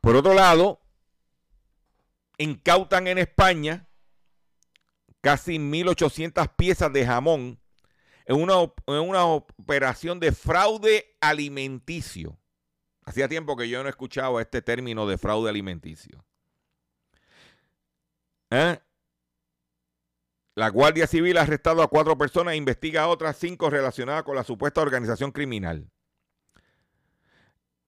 Por 0.02 0.16
otro 0.16 0.34
lado, 0.34 0.82
incautan 2.40 3.06
en 3.06 3.18
España 3.18 3.88
casi 5.20 5.58
1.800 5.58 6.56
piezas 6.56 6.92
de 6.92 7.06
jamón 7.06 7.60
en 8.24 8.36
una, 8.40 8.54
en 8.86 9.08
una 9.08 9.26
operación 9.26 10.20
de 10.20 10.32
fraude 10.32 11.16
alimenticio. 11.20 12.38
Hacía 13.04 13.28
tiempo 13.28 13.56
que 13.56 13.68
yo 13.68 13.82
no 13.82 13.88
escuchaba 13.88 14.40
este 14.40 14.62
término 14.62 15.06
de 15.06 15.18
fraude 15.18 15.50
alimenticio. 15.50 16.24
¿Eh? 18.50 18.78
La 20.54 20.68
Guardia 20.68 21.06
Civil 21.06 21.36
ha 21.38 21.42
arrestado 21.42 21.82
a 21.82 21.88
cuatro 21.88 22.16
personas 22.16 22.54
e 22.54 22.56
investiga 22.56 23.02
a 23.02 23.08
otras 23.08 23.36
cinco 23.36 23.68
relacionadas 23.68 24.22
con 24.22 24.36
la 24.36 24.44
supuesta 24.44 24.80
organización 24.80 25.32
criminal. 25.32 25.90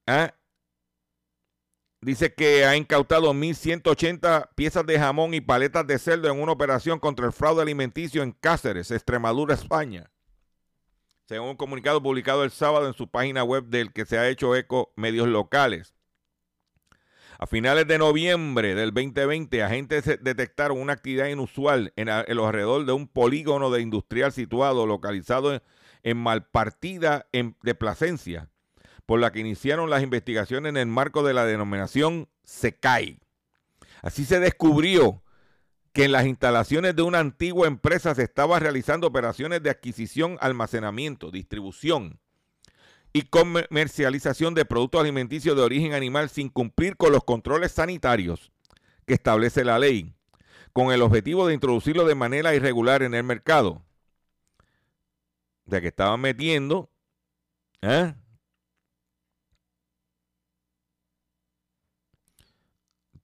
¿Eh? 0.07 0.31
Dice 2.03 2.35
que 2.35 2.65
ha 2.65 2.77
incautado 2.77 3.33
1.180 3.33 4.49
piezas 4.57 4.85
de 4.85 4.99
jamón 4.99 5.35
y 5.35 5.41
paletas 5.41 5.87
de 5.87 6.01
cerdo 6.01 6.29
en 6.29 6.41
una 6.41 6.51
operación 6.51 6.99
contra 6.99 7.27
el 7.27 7.33
fraude 7.33 7.63
alimenticio 7.63 8.25
en 8.25 8.33
Cáceres, 8.33 8.91
Extremadura, 8.91 9.55
España. 9.55 10.11
Según 11.27 11.51
un 11.51 11.57
comunicado 11.57 12.03
publicado 12.03 12.43
el 12.43 12.51
sábado 12.51 12.89
en 12.89 12.95
su 12.95 13.09
página 13.09 13.45
web 13.45 13.67
del 13.67 13.93
que 13.93 14.05
se 14.05 14.19
ha 14.19 14.29
hecho 14.29 14.57
eco 14.57 14.93
medios 14.97 15.29
locales. 15.29 15.95
A 17.39 17.47
finales 17.47 17.87
de 17.87 17.99
noviembre 17.99 18.75
del 18.75 18.93
2020, 18.93 19.63
agentes 19.63 20.05
detectaron 20.21 20.81
una 20.81 20.95
actividad 20.95 21.29
inusual 21.29 21.93
en, 21.95 22.09
los 22.09 22.47
alrededor 22.47 22.85
de 22.85 22.93
un 22.93 23.07
polígono 23.07 23.71
de 23.71 23.81
industrial 23.81 24.33
situado, 24.33 24.87
localizado 24.87 25.63
en, 26.03 26.17
Malpartida 26.17 27.29
de 27.33 27.75
Plasencia, 27.77 28.52
por 29.07 29.21
la 29.21 29.33
que 29.33 29.41
iniciaron 29.41 29.91
las 29.91 30.03
investigaciones 30.03 30.71
en 30.71 30.77
el 30.77 30.87
marco 30.87 31.23
de 31.23 31.35
la 31.35 31.45
denominación 31.45 32.29
SECAI. 32.45 33.21
Así 34.03 34.25
se 34.25 34.41
descubrió 34.41 35.23
que 35.93 36.05
en 36.05 36.13
las 36.13 36.27
instalaciones 36.27 36.97
de 36.97 37.03
una 37.03 37.19
antigua 37.19 37.67
empresa 37.67 38.15
se 38.15 38.23
estaba 38.23 38.59
realizando 38.59 39.07
operaciones 39.07 39.63
de 39.63 39.71
adquisición, 39.71 40.39
almacenamiento, 40.41 41.31
distribución 41.31 42.19
y 43.13 43.23
comercialización 43.23 44.55
de 44.55 44.65
productos 44.65 45.03
alimenticios 45.03 45.55
de 45.55 45.63
origen 45.63 45.93
animal 45.93 46.31
sin 46.31 46.49
cumplir 46.49 46.97
con 46.97 47.13
los 47.13 47.25
controles 47.25 47.73
sanitarios 47.73 48.51
que 49.07 49.15
establece 49.15 49.65
la 49.65 49.79
ley, 49.79 50.15
con 50.73 50.93
el 50.93 51.03
objetivo 51.03 51.47
de 51.47 51.55
introducirlo 51.55 52.07
de 52.07 52.15
manera 52.15 52.55
irregular 52.55 53.03
en 53.03 53.15
el 53.15 53.25
mercado. 53.25 53.83
De 55.67 55.81
que 55.83 55.89
estaban 55.89 56.21
metiendo 56.21 56.91
¿eh? 57.83 58.15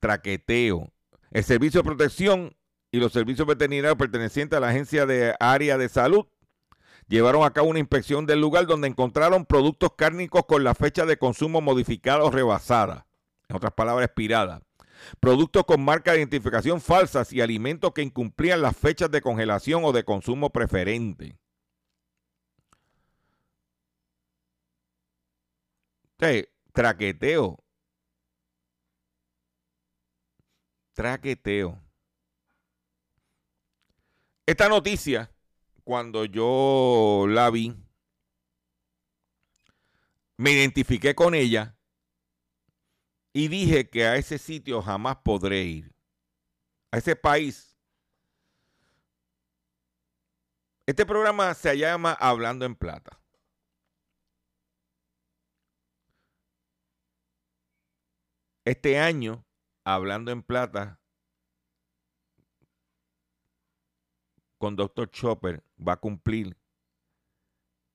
Traqueteo. 0.01 0.93
El 1.31 1.45
Servicio 1.45 1.81
de 1.81 1.89
Protección 1.89 2.57
y 2.91 2.99
los 2.99 3.13
servicios 3.13 3.47
veterinarios 3.47 3.97
pertenecientes 3.97 4.57
a 4.57 4.61
la 4.61 4.69
Agencia 4.69 5.07
de 5.07 5.35
Área 5.41 5.77
de 5.77 5.89
Salud 5.89 6.27
llevaron 7.07 7.45
a 7.45 7.53
cabo 7.53 7.69
una 7.69 7.79
inspección 7.79 8.27
del 8.27 8.41
lugar 8.41 8.67
donde 8.67 8.89
encontraron 8.89 9.45
productos 9.47 9.93
cárnicos 9.97 10.45
con 10.47 10.65
la 10.65 10.75
fecha 10.75 11.07
de 11.07 11.19
consumo 11.19 11.61
modificada 11.61 12.25
o 12.25 12.31
rebasada, 12.31 13.07
en 13.49 13.57
otras 13.57 13.73
palabras, 13.73 14.07
expirada. 14.07 14.63
Productos 15.21 15.65
con 15.65 15.85
marca 15.85 16.13
de 16.13 16.19
identificación 16.19 16.81
falsas 16.81 17.33
y 17.33 17.41
alimentos 17.41 17.93
que 17.93 18.03
incumplían 18.03 18.63
las 18.63 18.77
fechas 18.77 19.11
de 19.11 19.23
congelación 19.23 19.85
o 19.85 19.93
de 19.93 20.05
consumo 20.05 20.51
preferente. 20.51 21.39
Traqueteo. 26.73 27.59
Traqueteo. 30.99 31.81
Esta 34.45 34.69
noticia, 34.69 35.33
cuando 35.85 36.25
yo 36.25 37.27
la 37.29 37.51
vi, 37.51 37.73
me 40.37 40.51
identifiqué 40.51 41.15
con 41.15 41.37
ella 41.37 41.79
y 43.33 43.47
dije 43.47 43.89
que 43.89 44.07
a 44.07 44.17
ese 44.17 44.39
sitio 44.39 44.83
jamás 44.83 45.19
podré 45.19 45.63
ir. 45.63 45.95
A 46.91 46.99
ese 46.99 47.15
país. 47.15 47.79
Este 50.85 51.07
programa 51.07 51.55
se 51.55 51.79
llama 51.79 52.13
Hablando 52.15 52.65
en 52.65 52.75
Plata. 52.75 53.21
Este 58.65 58.99
año, 58.99 59.48
Hablando 59.91 60.31
en 60.33 60.43
Plata, 60.43 61.01
con 64.59 64.77
Dr. 64.77 65.11
Chopper 65.11 65.65
va 65.81 65.95
a 65.95 65.97
cumplir 65.97 66.59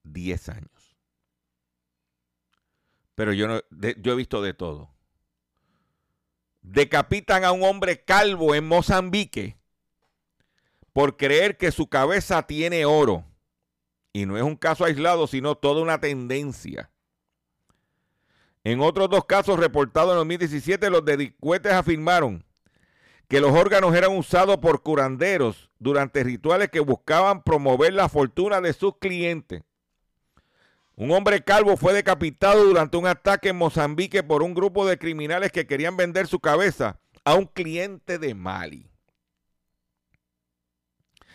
10 0.02 0.50
años. 0.50 0.98
Pero 3.14 3.32
yo, 3.32 3.48
no, 3.48 3.62
yo 3.70 4.14
he 4.14 4.16
visto 4.16 4.42
de 4.42 4.56
todo. 4.56 4.90
Decapitan 6.64 7.44
a 7.44 7.52
un 7.52 7.62
hombre 7.62 8.04
calvo 8.04 8.56
en 8.56 8.68
Mozambique 8.68 9.60
por 10.94 11.16
creer 11.16 11.58
que 11.60 11.72
su 11.72 11.90
cabeza 11.90 12.48
tiene 12.48 12.86
oro. 12.86 13.24
Y 14.14 14.26
no 14.26 14.36
es 14.36 14.42
un 14.42 14.56
caso 14.56 14.84
aislado, 14.84 15.28
sino 15.28 15.54
toda 15.54 15.84
una 15.84 16.02
tendencia. 16.02 16.90
En 18.64 18.80
otros 18.80 19.10
dos 19.10 19.26
casos 19.26 19.60
reportados 19.60 20.12
en 20.12 20.18
2017, 20.20 20.90
los 20.90 21.04
delincuentes 21.04 21.74
afirmaron 21.74 22.46
que 23.28 23.42
los 23.42 23.52
órganos 23.52 23.94
eran 23.96 24.16
usados 24.16 24.58
por 24.58 24.82
curanderos 24.82 25.70
durante 25.80 26.24
rituales 26.24 26.70
que 26.70 26.80
buscaban 26.80 27.44
promover 27.44 27.94
la 27.94 28.08
fortuna 28.08 28.62
de 28.62 28.74
sus 28.74 28.98
clientes. 28.98 29.64
Un 30.96 31.12
hombre 31.12 31.44
calvo 31.44 31.76
fue 31.76 31.92
decapitado 31.94 32.64
durante 32.64 32.98
un 32.98 33.08
ataque 33.08 33.50
en 33.50 33.58
Mozambique 33.58 34.24
por 34.24 34.44
un 34.44 34.54
grupo 34.54 34.86
de 34.86 34.98
criminales 34.98 35.52
que 35.52 35.66
querían 35.66 35.98
vender 35.98 36.28
su 36.28 36.40
cabeza 36.40 37.00
a 37.26 37.34
un 37.34 37.48
cliente 37.48 38.20
de 38.20 38.36
Mali. 38.36 38.90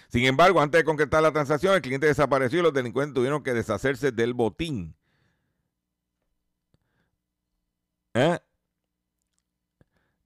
Sin 0.08 0.24
embargo, 0.24 0.60
antes 0.60 0.78
de 0.78 0.84
concretar 0.84 1.22
la 1.22 1.32
transacción, 1.32 1.74
el 1.74 1.82
cliente 1.82 2.06
desapareció 2.06 2.60
y 2.60 2.62
los 2.62 2.72
delincuentes 2.72 3.14
tuvieron 3.14 3.42
que 3.42 3.52
deshacerse 3.52 4.12
del 4.12 4.32
botín. 4.32 4.94
¿Eh? 8.18 8.38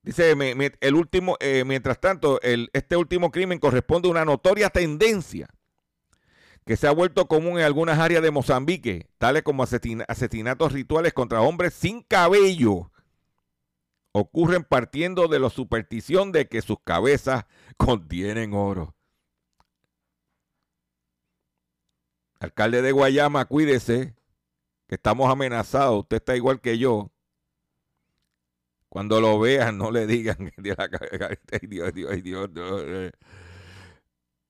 Dice, 0.02 0.34
el 0.80 0.94
último, 0.94 1.36
eh, 1.40 1.62
mientras 1.64 2.00
tanto, 2.00 2.40
el- 2.40 2.70
este 2.72 2.96
último 2.96 3.30
crimen 3.30 3.58
corresponde 3.58 4.08
a 4.08 4.10
una 4.10 4.24
notoria 4.24 4.70
tendencia 4.70 5.48
que 6.64 6.76
se 6.76 6.86
ha 6.88 6.92
vuelto 6.92 7.28
común 7.28 7.58
en 7.58 7.64
algunas 7.64 7.98
áreas 7.98 8.22
de 8.22 8.30
Mozambique, 8.30 9.10
tales 9.18 9.42
como 9.42 9.62
asesin- 9.64 10.04
asesinatos 10.08 10.72
rituales 10.72 11.12
contra 11.12 11.42
hombres 11.42 11.74
sin 11.74 12.02
cabello. 12.02 12.90
Ocurren 14.12 14.64
partiendo 14.64 15.28
de 15.28 15.38
la 15.38 15.50
superstición 15.50 16.32
de 16.32 16.48
que 16.48 16.62
sus 16.62 16.78
cabezas 16.82 17.44
contienen 17.76 18.54
oro. 18.54 18.94
Alcalde 22.40 22.82
de 22.82 22.90
Guayama, 22.92 23.44
cuídese, 23.44 24.16
que 24.88 24.96
estamos 24.96 25.30
amenazados. 25.30 26.00
Usted 26.00 26.16
está 26.16 26.34
igual 26.36 26.60
que 26.60 26.76
yo. 26.78 27.12
Cuando 28.92 29.22
lo 29.22 29.40
vean, 29.40 29.78
no 29.78 29.90
le 29.90 30.06
digan 30.06 30.52
la 30.58 30.86
cabeza- 30.90 31.30
ay, 31.52 31.66
Dios, 31.66 31.94
Dios, 31.94 32.22
Dios, 32.22 32.52
eh. 32.86 33.10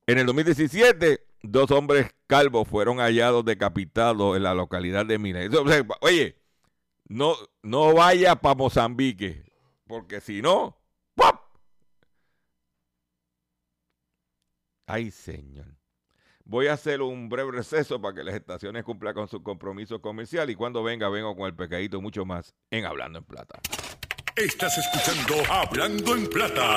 En 0.09 0.19
el 0.19 0.27
2017, 0.27 1.25
dos 1.45 1.71
hombres 1.71 2.11
calvos 2.27 2.67
fueron 2.67 2.97
hallados 2.99 3.45
decapitados 3.45 4.37
en 4.37 4.43
la 4.43 4.53
localidad 4.53 5.07
de 5.07 5.17
Mina. 5.21 5.45
Eso, 5.45 5.63
o 5.63 5.69
sea, 5.69 5.87
Oye, 6.01 6.43
no, 7.07 7.37
no 7.63 7.95
vaya 7.95 8.35
para 8.35 8.57
Mozambique, 8.57 9.45
porque 9.87 10.21
si 10.21 10.43
no, 10.43 10.77
¡pop! 11.15 11.37
Ay, 14.89 15.13
señor. 15.13 15.67
Voy 16.45 16.67
a 16.67 16.73
hacer 16.73 17.01
un 17.01 17.29
breve 17.29 17.53
receso 17.53 18.01
para 18.03 18.13
que 18.17 18.25
las 18.25 18.35
estaciones 18.35 18.83
cumplan 18.83 19.15
con 19.15 19.29
su 19.29 19.41
compromiso 19.41 20.03
comercial 20.03 20.51
y 20.51 20.57
cuando 20.57 20.83
venga, 20.83 21.09
vengo 21.09 21.37
con 21.37 21.47
el 21.47 21.55
pecadito 21.55 22.01
mucho 22.01 22.25
más 22.25 22.57
en 22.73 22.87
Hablando 22.87 23.21
en 23.21 23.25
Plata. 23.25 23.61
Estás 24.37 24.79
escuchando 24.79 25.53
Hablando 25.53 26.17
en 26.17 26.27
Plata. 26.27 26.77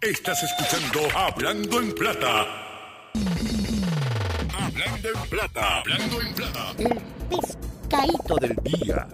Estás 0.00 0.42
escuchando 0.42 1.08
Hablando 1.16 1.80
en 1.80 1.94
Plata. 1.94 3.12
Hablando 4.58 5.08
en 5.08 5.30
plata. 5.30 5.78
Hablando 5.78 6.20
en 6.20 6.34
plata. 6.34 6.74
El 6.80 7.00
pescadito 7.30 8.36
del 8.40 8.56
día. 8.64 9.08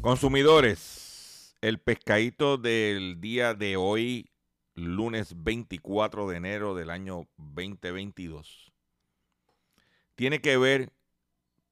Consumidores, 0.00 1.56
el 1.60 1.80
pescadito 1.80 2.58
del 2.58 3.20
día 3.20 3.54
de 3.54 3.76
hoy, 3.76 4.30
lunes 4.76 5.42
24 5.42 6.28
de 6.28 6.36
enero 6.36 6.74
del 6.74 6.90
año 6.90 7.28
2022, 7.38 8.72
tiene 10.14 10.40
que 10.40 10.56
ver 10.56 10.92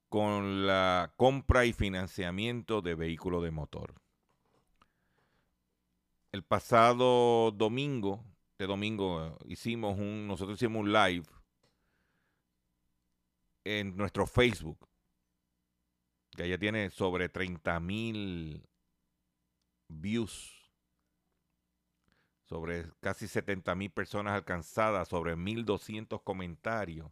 con 0.08 0.66
la 0.66 1.12
compra 1.16 1.64
y 1.64 1.72
financiamiento 1.72 2.82
de 2.82 2.94
vehículos 2.94 3.42
de 3.42 3.50
motor. 3.50 3.94
El 6.32 6.42
pasado 6.42 7.52
domingo, 7.52 8.24
este 8.50 8.66
domingo 8.66 9.24
eh, 9.24 9.36
hicimos 9.46 9.98
un, 9.98 10.26
nosotros 10.26 10.58
hicimos 10.58 10.80
un 10.80 10.92
live 10.92 11.26
en 13.64 13.96
nuestro 13.96 14.26
Facebook 14.26 14.88
que 16.36 16.48
ya 16.48 16.58
tiene 16.58 16.90
sobre 16.90 17.28
30 17.28 17.80
mil 17.80 18.68
views, 19.88 20.63
sobre 22.54 22.86
casi 23.00 23.26
70 23.26 23.74
mil 23.74 23.90
personas 23.90 24.32
alcanzadas, 24.32 25.08
sobre 25.08 25.34
1.200 25.34 26.22
comentarios, 26.22 27.10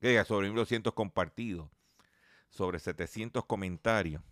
diga, 0.00 0.24
sobre 0.24 0.50
1.200 0.50 0.94
compartidos, 0.94 1.68
sobre 2.48 2.78
700 2.78 3.44
comentarios. 3.44 4.22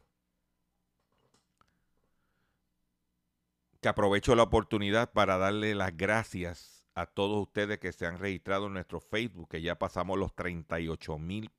Que 3.82 3.90
aprovecho 3.90 4.34
la 4.34 4.44
oportunidad 4.44 5.12
para 5.12 5.36
darle 5.36 5.74
las 5.74 5.94
gracias 5.94 6.88
a 6.94 7.04
todos 7.04 7.42
ustedes 7.42 7.78
que 7.78 7.92
se 7.92 8.06
han 8.06 8.18
registrado 8.18 8.68
en 8.68 8.72
nuestro 8.72 9.00
Facebook, 9.00 9.50
que 9.50 9.60
ya 9.60 9.78
pasamos 9.78 10.18
los 10.18 10.34
38 10.34 11.18
mil 11.18 11.50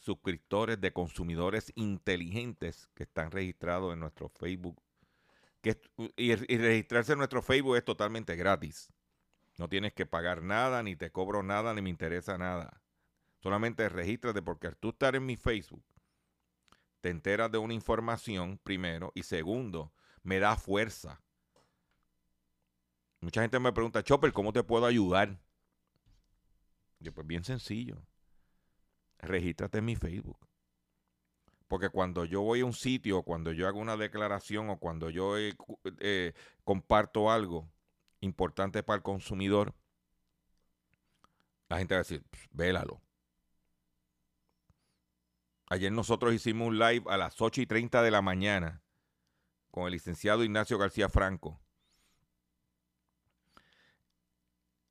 suscriptores 0.00 0.80
de 0.80 0.92
consumidores 0.92 1.72
inteligentes 1.76 2.88
que 2.96 3.04
están 3.04 3.30
registrados 3.30 3.92
en 3.92 4.00
nuestro 4.00 4.28
Facebook. 4.30 4.82
Y, 5.62 5.72
y 6.16 6.58
registrarse 6.58 7.12
en 7.12 7.18
nuestro 7.18 7.42
Facebook 7.42 7.76
es 7.76 7.84
totalmente 7.84 8.36
gratis. 8.36 8.92
No 9.58 9.68
tienes 9.68 9.92
que 9.92 10.06
pagar 10.06 10.42
nada, 10.42 10.82
ni 10.82 10.96
te 10.96 11.12
cobro 11.12 11.42
nada, 11.42 11.74
ni 11.74 11.82
me 11.82 11.90
interesa 11.90 12.38
nada. 12.38 12.82
Solamente 13.40 13.88
regístrate 13.88 14.42
porque 14.42 14.68
al 14.68 14.76
tú 14.76 14.90
estar 14.90 15.14
en 15.14 15.26
mi 15.26 15.36
Facebook, 15.36 15.84
te 17.00 17.10
enteras 17.10 17.50
de 17.50 17.58
una 17.58 17.74
información, 17.74 18.58
primero, 18.62 19.12
y 19.14 19.24
segundo, 19.24 19.92
me 20.22 20.38
da 20.38 20.56
fuerza. 20.56 21.22
Mucha 23.20 23.42
gente 23.42 23.58
me 23.60 23.72
pregunta, 23.72 24.02
Chopper, 24.02 24.32
¿cómo 24.32 24.52
te 24.52 24.62
puedo 24.62 24.86
ayudar? 24.86 25.38
Yo, 26.98 27.12
pues 27.12 27.26
bien 27.26 27.44
sencillo 27.44 28.04
regístrate 29.22 29.78
en 29.78 29.84
mi 29.84 29.96
Facebook. 29.96 30.48
Porque 31.72 31.88
cuando 31.88 32.26
yo 32.26 32.42
voy 32.42 32.60
a 32.60 32.66
un 32.66 32.74
sitio, 32.74 33.22
cuando 33.22 33.50
yo 33.50 33.66
hago 33.66 33.78
una 33.78 33.96
declaración 33.96 34.68
o 34.68 34.78
cuando 34.78 35.08
yo 35.08 35.38
eh, 35.38 35.56
eh, 36.00 36.34
comparto 36.64 37.30
algo 37.30 37.66
importante 38.20 38.82
para 38.82 38.96
el 38.98 39.02
consumidor, 39.02 39.72
la 41.70 41.78
gente 41.78 41.94
va 41.94 42.00
a 42.00 42.02
decir, 42.02 42.22
vélalo. 42.50 43.00
Ayer 45.70 45.90
nosotros 45.90 46.34
hicimos 46.34 46.68
un 46.68 46.78
live 46.78 47.04
a 47.06 47.16
las 47.16 47.40
8 47.40 47.62
y 47.62 47.66
30 47.66 48.02
de 48.02 48.10
la 48.10 48.20
mañana 48.20 48.82
con 49.70 49.86
el 49.86 49.92
licenciado 49.92 50.44
Ignacio 50.44 50.76
García 50.76 51.08
Franco. 51.08 51.58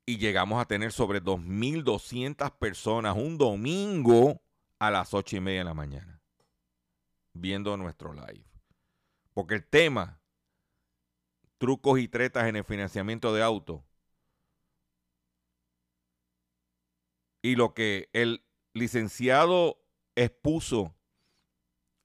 y 0.04 0.18
llegamos 0.18 0.60
a 0.60 0.66
tener 0.66 0.92
sobre 0.92 1.22
2.200 1.22 2.58
personas 2.58 3.16
un 3.16 3.38
domingo 3.38 4.42
a 4.80 4.90
las 4.90 5.14
8 5.14 5.36
y 5.36 5.42
media 5.42 5.60
de 5.60 5.66
la 5.66 5.76
mañana 5.76 6.21
viendo 7.34 7.76
nuestro 7.78 8.14
live. 8.14 8.46
Porque 9.34 9.56
el 9.56 9.66
tema, 9.66 10.22
trucos 11.58 12.00
y 12.00 12.08
tretas 12.08 12.48
en 12.48 12.56
el 12.56 12.64
financiamiento 12.64 13.34
de 13.34 13.44
auto, 13.44 13.86
y 17.42 17.56
lo 17.56 17.74
que 17.74 18.10
el 18.14 18.46
licenciado 18.74 19.84
expuso 20.16 20.96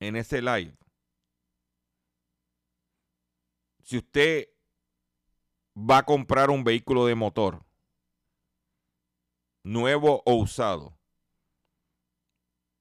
en 0.00 0.16
ese 0.16 0.40
live, 0.40 0.76
si 3.82 3.98
usted 3.98 4.48
va 5.76 5.98
a 5.98 6.06
comprar 6.06 6.50
un 6.50 6.64
vehículo 6.64 7.06
de 7.06 7.14
motor, 7.14 7.64
nuevo 9.62 10.22
o 10.24 10.34
usado, 10.34 10.98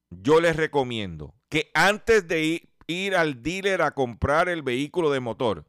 yo 0.10 0.40
les 0.40 0.56
recomiendo 0.56 1.36
que 1.56 1.72
antes 1.74 2.28
de 2.28 2.70
ir, 2.86 3.16
al 3.16 3.42
dealer 3.42 3.82
a 3.82 3.92
comprar 3.92 4.50
el 4.50 4.62
vehículo 4.62 5.10
de 5.10 5.22
motor, 5.22 5.66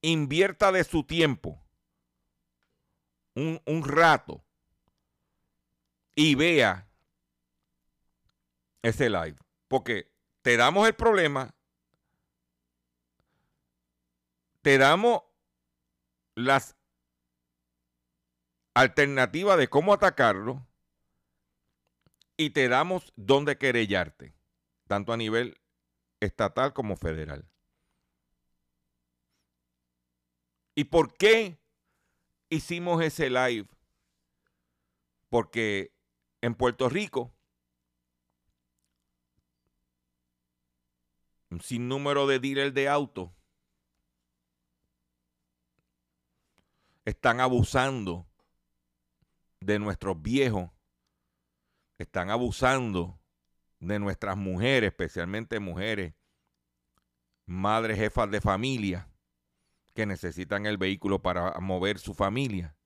invierta 0.00 0.72
de 0.72 0.82
su 0.82 1.04
tiempo 1.04 1.62
un, 3.34 3.60
un 3.66 3.84
rato 3.84 4.42
y 6.14 6.36
vea 6.36 6.88
ese 8.80 9.10
live. 9.10 9.36
Porque 9.68 10.10
te 10.40 10.56
damos 10.56 10.88
el 10.88 10.94
problema, 10.94 11.54
te 14.62 14.78
damos 14.78 15.20
las 16.34 16.76
alternativa 18.72 19.58
de 19.58 19.68
cómo 19.68 19.92
atacarlo 19.92 20.66
y 22.40 22.48
te 22.48 22.70
damos 22.70 23.12
dónde 23.16 23.58
querellarte, 23.58 24.32
tanto 24.88 25.12
a 25.12 25.18
nivel 25.18 25.60
estatal 26.20 26.72
como 26.72 26.96
federal. 26.96 27.46
¿Y 30.74 30.84
por 30.84 31.12
qué 31.12 31.58
hicimos 32.48 33.02
ese 33.02 33.28
live? 33.28 33.68
Porque 35.28 35.92
en 36.40 36.54
Puerto 36.54 36.88
Rico, 36.88 37.30
un 41.50 41.60
sinnúmero 41.60 42.26
de 42.26 42.38
dealers 42.38 42.72
de 42.72 42.88
autos 42.88 43.30
están 47.04 47.38
abusando 47.38 48.26
de 49.60 49.78
nuestros 49.78 50.22
viejos, 50.22 50.70
están 52.02 52.30
abusando 52.30 53.20
de 53.78 53.98
nuestras 53.98 54.36
mujeres, 54.36 54.88
especialmente 54.88 55.60
mujeres, 55.60 56.14
madres, 57.46 57.98
jefas 57.98 58.30
de 58.30 58.40
familia, 58.40 59.08
que 59.94 60.06
necesitan 60.06 60.66
el 60.66 60.78
vehículo 60.78 61.20
para 61.20 61.58
mover 61.60 61.98
su 61.98 62.14
familia, 62.14 62.76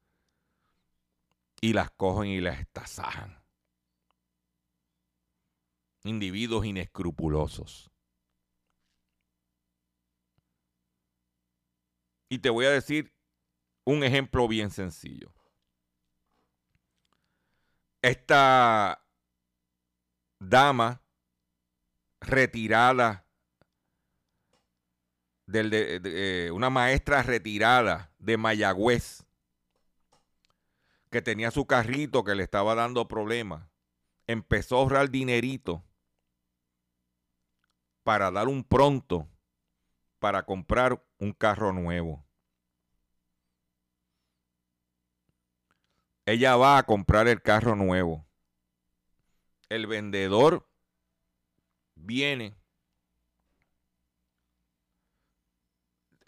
y 1.60 1.72
las 1.72 1.90
cogen 1.90 2.30
y 2.30 2.40
las 2.40 2.58
estasajan. 2.60 3.42
Individuos 6.02 6.66
inescrupulosos. 6.66 7.90
Y 12.28 12.38
te 12.38 12.50
voy 12.50 12.66
a 12.66 12.70
decir 12.70 13.14
un 13.84 14.02
ejemplo 14.02 14.48
bien 14.48 14.70
sencillo 14.70 15.34
esta 18.04 19.02
dama 20.38 21.02
retirada, 22.20 23.26
del, 25.46 25.70
de, 25.70 26.00
eh, 26.04 26.50
una 26.50 26.70
maestra 26.70 27.22
retirada 27.22 28.12
de 28.18 28.36
Mayagüez, 28.36 29.24
que 31.10 31.22
tenía 31.22 31.50
su 31.50 31.66
carrito 31.66 32.24
que 32.24 32.34
le 32.34 32.42
estaba 32.42 32.74
dando 32.74 33.06
problemas, 33.06 33.68
empezó 34.26 34.76
a 34.76 34.80
ahorrar 34.80 35.10
dinerito 35.10 35.84
para 38.02 38.30
dar 38.30 38.48
un 38.48 38.64
pronto 38.64 39.28
para 40.18 40.44
comprar 40.44 41.04
un 41.18 41.32
carro 41.32 41.72
nuevo. 41.72 42.24
Ella 46.26 46.56
va 46.56 46.78
a 46.78 46.82
comprar 46.84 47.28
el 47.28 47.42
carro 47.42 47.76
nuevo. 47.76 48.26
El 49.74 49.86
vendedor 49.86 50.68
viene. 51.94 52.54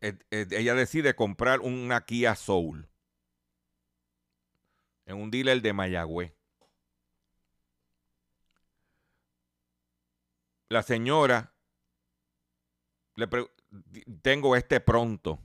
Ella 0.01 0.75
decide 0.75 1.15
comprar 1.15 1.61
una 1.61 2.05
Kia 2.05 2.35
Soul 2.35 2.89
en 5.07 5.17
un 5.17 5.31
dealer 5.31 5.63
de 5.63 5.73
Mayagüez. 5.73 6.33
La 10.69 10.83
señora 10.83 11.55
le 13.15 13.29
tengo 14.23 14.57
este 14.57 14.81
pronto 14.81 15.41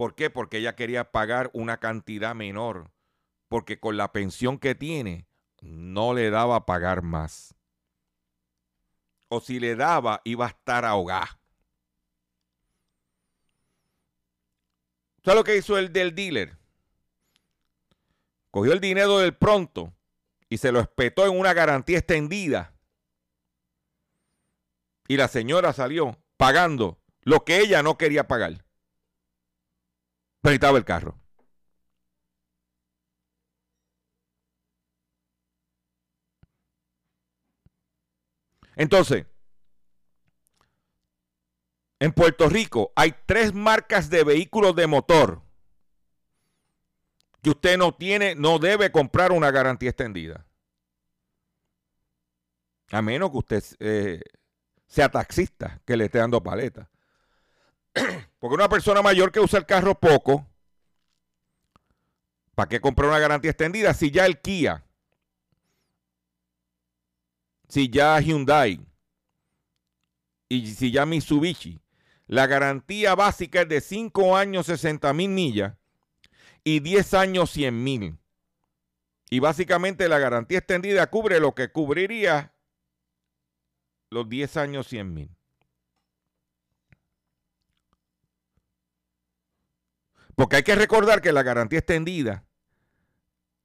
¿Por 0.00 0.14
qué? 0.14 0.30
Porque 0.30 0.56
ella 0.56 0.76
quería 0.76 1.12
pagar 1.12 1.50
una 1.52 1.78
cantidad 1.78 2.34
menor, 2.34 2.90
porque 3.48 3.78
con 3.78 3.98
la 3.98 4.12
pensión 4.12 4.58
que 4.58 4.74
tiene 4.74 5.26
no 5.60 6.14
le 6.14 6.30
daba 6.30 6.56
a 6.56 6.66
pagar 6.66 7.02
más. 7.02 7.54
O 9.28 9.40
si 9.40 9.60
le 9.60 9.76
daba, 9.76 10.20
iba 10.24 10.46
a 10.46 10.48
estar 10.48 10.84
ahogada. 10.84 11.40
¿Sabes 15.24 15.36
lo 15.38 15.44
que 15.44 15.56
hizo 15.56 15.76
el 15.78 15.92
del 15.92 16.14
dealer? 16.14 16.58
Cogió 18.50 18.72
el 18.72 18.80
dinero 18.80 19.18
del 19.18 19.36
pronto 19.36 19.94
y 20.48 20.58
se 20.58 20.72
lo 20.72 20.80
espetó 20.80 21.26
en 21.26 21.38
una 21.38 21.52
garantía 21.52 21.98
extendida. 21.98 22.74
Y 25.06 25.16
la 25.16 25.28
señora 25.28 25.72
salió 25.72 26.18
pagando 26.36 27.00
lo 27.22 27.44
que 27.44 27.60
ella 27.60 27.82
no 27.82 27.98
quería 27.98 28.26
pagar. 28.26 28.64
Pero 30.40 30.76
el 30.76 30.84
carro. 30.84 31.19
Entonces, 38.80 39.26
en 41.98 42.12
Puerto 42.12 42.48
Rico 42.48 42.94
hay 42.96 43.14
tres 43.26 43.52
marcas 43.52 44.08
de 44.08 44.24
vehículos 44.24 44.74
de 44.74 44.86
motor 44.86 45.42
que 47.42 47.50
usted 47.50 47.76
no 47.76 47.94
tiene, 47.94 48.34
no 48.36 48.58
debe 48.58 48.90
comprar 48.90 49.32
una 49.32 49.50
garantía 49.50 49.90
extendida. 49.90 50.46
A 52.90 53.02
menos 53.02 53.30
que 53.30 53.36
usted 53.36 53.64
eh, 53.80 54.22
sea 54.86 55.10
taxista, 55.10 55.82
que 55.84 55.98
le 55.98 56.06
esté 56.06 56.16
dando 56.16 56.42
paleta. 56.42 56.88
Porque 58.38 58.54
una 58.54 58.70
persona 58.70 59.02
mayor 59.02 59.30
que 59.30 59.40
usa 59.40 59.58
el 59.58 59.66
carro 59.66 59.94
poco, 59.94 60.46
¿para 62.54 62.70
qué 62.70 62.80
comprar 62.80 63.10
una 63.10 63.18
garantía 63.18 63.50
extendida? 63.50 63.92
Si 63.92 64.10
ya 64.10 64.24
el 64.24 64.40
Kia, 64.40 64.86
si 67.70 67.88
ya 67.88 68.18
Hyundai 68.20 68.84
y 70.48 70.66
si 70.74 70.90
ya 70.90 71.06
Mitsubishi, 71.06 71.80
la 72.26 72.48
garantía 72.48 73.14
básica 73.14 73.62
es 73.62 73.68
de 73.68 73.80
5 73.80 74.36
años 74.36 74.66
60 74.66 75.12
mil 75.12 75.30
millas 75.30 75.74
y 76.64 76.80
10 76.80 77.14
años 77.14 77.50
100 77.50 77.84
mil. 77.84 78.18
Y 79.30 79.38
básicamente 79.38 80.08
la 80.08 80.18
garantía 80.18 80.58
extendida 80.58 81.08
cubre 81.08 81.38
lo 81.38 81.54
que 81.54 81.70
cubriría 81.70 82.52
los 84.10 84.28
10 84.28 84.56
años 84.56 84.88
100 84.88 85.14
mil. 85.14 85.30
Porque 90.34 90.56
hay 90.56 90.62
que 90.64 90.74
recordar 90.74 91.22
que 91.22 91.32
la 91.32 91.44
garantía 91.44 91.78
extendida 91.78 92.44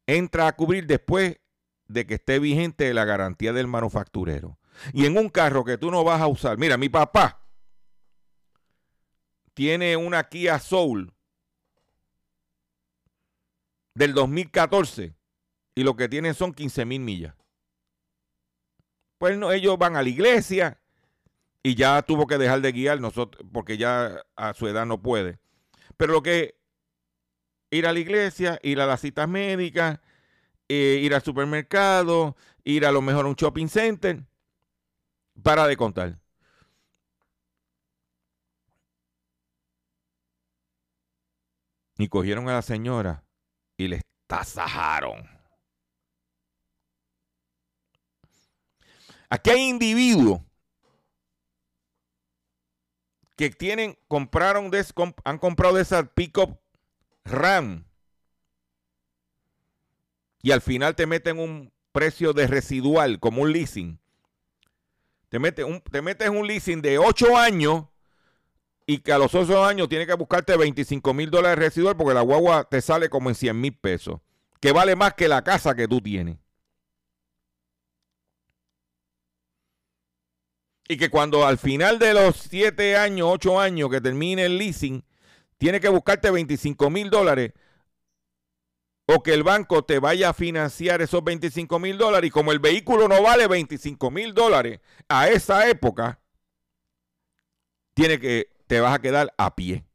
entra 0.06 0.48
a 0.48 0.56
cubrir 0.56 0.86
después 0.86 1.40
de 1.88 2.06
que 2.06 2.16
esté 2.16 2.40
vigente 2.40 2.94
la 2.94 3.06
garantía 3.06 3.54
del 3.54 3.68
manufacturero. 3.68 4.58
Y 4.94 5.06
en 5.06 5.18
un 5.18 5.30
carro 5.30 5.64
que 5.64 5.78
tú 5.78 5.92
no 5.92 6.04
vas 6.04 6.22
a 6.22 6.28
usar, 6.28 6.58
mira, 6.58 6.78
mi 6.78 6.90
papá 6.90 7.42
tiene 9.54 9.96
una 9.96 10.28
Kia 10.28 10.60
Soul 10.60 11.14
del 13.94 14.14
2014 14.14 15.16
y 15.76 15.84
lo 15.84 15.96
que 15.96 16.10
tienen 16.10 16.34
son 16.34 16.54
15 16.54 16.86
mil 16.86 17.02
millas. 17.02 17.36
Pues 19.18 19.38
no, 19.38 19.52
ellos 19.52 19.78
van 19.78 19.96
a 19.96 20.04
la 20.04 20.10
iglesia 20.10 20.80
y 21.64 21.76
ya 21.76 22.02
tuvo 22.02 22.28
que 22.28 22.38
dejar 22.38 22.62
de 22.62 22.72
guiar 22.74 23.00
nosotros 23.00 23.48
porque 23.52 23.78
ya 23.78 24.24
a 24.36 24.54
su 24.54 24.68
edad 24.68 24.86
no 24.86 25.02
puede. 25.02 25.40
Pero 25.98 26.14
lo 26.14 26.22
que 26.22 26.60
ir 27.72 27.88
a 27.88 27.94
la 27.94 28.00
iglesia, 28.00 28.60
ir 28.62 28.82
a 28.82 28.86
las 28.86 29.02
citas 29.02 29.28
médicas, 29.28 30.00
eh, 30.68 31.00
ir 31.02 31.14
al 31.14 31.22
supermercado, 31.22 32.36
ir 32.64 32.86
a 32.86 32.92
lo 32.92 33.02
mejor 33.02 33.26
a 33.26 33.30
un 33.30 33.36
shopping 33.36 33.68
center, 33.68 34.24
para 35.44 35.68
de 35.68 35.78
contar. 35.78 36.20
Y 41.98 42.08
cogieron 42.10 42.50
a 42.50 42.54
la 42.54 42.62
señora 42.62 43.24
y 43.78 43.88
les 43.88 44.02
tasajaron. 44.28 45.30
Aquí 49.30 49.50
hay 49.50 49.70
individuos 49.70 50.42
que 53.36 53.50
tienen, 53.50 53.98
compraron, 54.08 54.72
han 55.24 55.38
comprado 55.38 55.76
de 55.76 55.82
esas 55.82 56.08
pick-up 56.16 56.60
RAM 57.24 57.86
y 60.46 60.52
al 60.52 60.62
final 60.62 60.96
te 60.96 61.08
meten 61.08 61.40
un 61.40 61.74
precio 61.92 62.32
de 62.32 62.46
residual 62.46 63.20
como 63.20 63.42
un 63.42 63.52
leasing. 63.52 64.00
Te, 65.30 65.40
mete 65.40 65.64
un, 65.64 65.82
te 65.82 66.04
metes 66.04 66.30
un 66.30 66.46
leasing 66.46 66.84
de 66.84 67.00
8 67.00 67.36
años 67.36 67.86
y 68.86 69.00
que 69.00 69.12
a 69.12 69.18
los 69.18 69.34
8 69.34 69.66
años 69.66 69.90
tienes 69.90 70.06
que 70.06 70.14
buscarte 70.14 70.56
25 70.56 71.16
mil 71.16 71.32
dólares 71.32 71.58
residual 71.58 71.98
porque 71.98 72.14
la 72.14 72.22
guagua 72.22 72.64
te 72.70 72.80
sale 72.80 73.10
como 73.10 73.30
en 73.30 73.36
100 73.36 73.60
mil 73.60 73.76
pesos, 73.76 74.22
que 74.60 74.72
vale 74.72 74.96
más 74.96 75.16
que 75.16 75.28
la 75.28 75.44
casa 75.44 75.74
que 75.74 75.88
tú 75.88 76.00
tienes. 76.00 76.38
Y 80.88 80.98
que 80.98 81.10
cuando 81.10 81.48
al 81.48 81.58
final 81.58 81.98
de 81.98 82.14
los 82.14 82.36
7 82.36 82.98
años, 82.98 83.30
8 83.32 83.60
años 83.60 83.90
que 83.90 84.00
termine 84.00 84.46
el 84.46 84.60
leasing, 84.60 85.04
tienes 85.58 85.82
que 85.82 85.90
buscarte 85.90 86.30
25 86.30 86.92
mil 86.92 87.10
dólares 87.10 87.54
o 89.08 89.22
que 89.22 89.34
el 89.34 89.44
banco 89.44 89.84
te 89.84 90.00
vaya 90.00 90.30
a 90.30 90.34
financiar 90.34 91.02
esos 91.02 91.24
25 91.24 91.80
mil 91.80 91.98
dólares 91.98 92.28
y 92.28 92.32
como 92.32 92.52
el 92.52 92.60
vehículo 92.60 93.08
no 93.08 93.22
vale 93.22 93.48
25 93.48 94.12
mil 94.12 94.34
dólares 94.34 94.80
a 95.08 95.30
esa 95.30 95.70
época, 95.70 96.20
tiene 97.94 98.20
que, 98.20 98.50
te 98.68 98.80
vas 98.80 98.96
a 98.96 99.02
quedar 99.02 99.34
a 99.38 99.56
pie. 99.56 99.86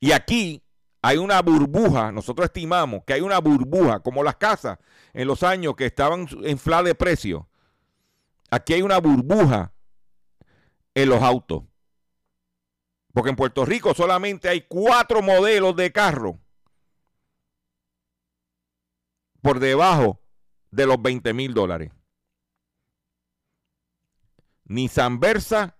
Y 0.00 0.12
aquí 0.12 0.62
hay 1.02 1.18
una 1.18 1.40
burbuja, 1.42 2.10
nosotros 2.10 2.46
estimamos 2.46 3.04
que 3.04 3.12
hay 3.12 3.20
una 3.20 3.38
burbuja, 3.38 4.00
como 4.00 4.22
las 4.22 4.36
casas 4.36 4.78
en 5.12 5.28
los 5.28 5.42
años 5.42 5.76
que 5.76 5.86
estaban 5.86 6.26
infladas 6.46 6.86
de 6.86 6.94
precio. 6.94 7.48
Aquí 8.50 8.72
hay 8.72 8.82
una 8.82 8.98
burbuja 8.98 9.72
en 10.94 11.08
los 11.08 11.22
autos. 11.22 11.69
Porque 13.12 13.30
en 13.30 13.36
Puerto 13.36 13.64
Rico 13.64 13.94
solamente 13.94 14.48
hay 14.48 14.62
cuatro 14.62 15.22
modelos 15.22 15.74
de 15.76 15.90
carro 15.92 16.38
por 19.42 19.58
debajo 19.58 20.20
de 20.70 20.86
los 20.86 21.00
20 21.00 21.32
mil 21.32 21.54
dólares. 21.54 21.90
Nissan 24.64 25.18
Versa, 25.18 25.76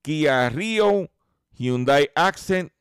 Kia 0.00 0.48
Rio, 0.48 1.10
Hyundai 1.52 2.10
Accent 2.14 2.72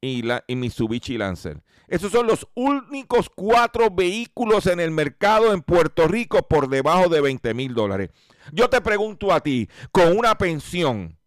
y, 0.00 0.22
la, 0.22 0.44
y 0.46 0.56
Mitsubishi 0.56 1.16
Lancer. 1.16 1.62
Esos 1.88 2.12
son 2.12 2.26
los 2.26 2.46
únicos 2.54 3.30
cuatro 3.34 3.90
vehículos 3.90 4.66
en 4.66 4.80
el 4.80 4.90
mercado 4.90 5.52
en 5.52 5.62
Puerto 5.62 6.08
Rico 6.08 6.46
por 6.48 6.68
debajo 6.68 7.08
de 7.08 7.20
20 7.20 7.54
mil 7.54 7.74
dólares. 7.74 8.10
Yo 8.52 8.68
te 8.68 8.80
pregunto 8.80 9.32
a 9.32 9.40
ti, 9.40 9.68
con 9.90 10.16
una 10.16 10.36
pensión 10.36 11.18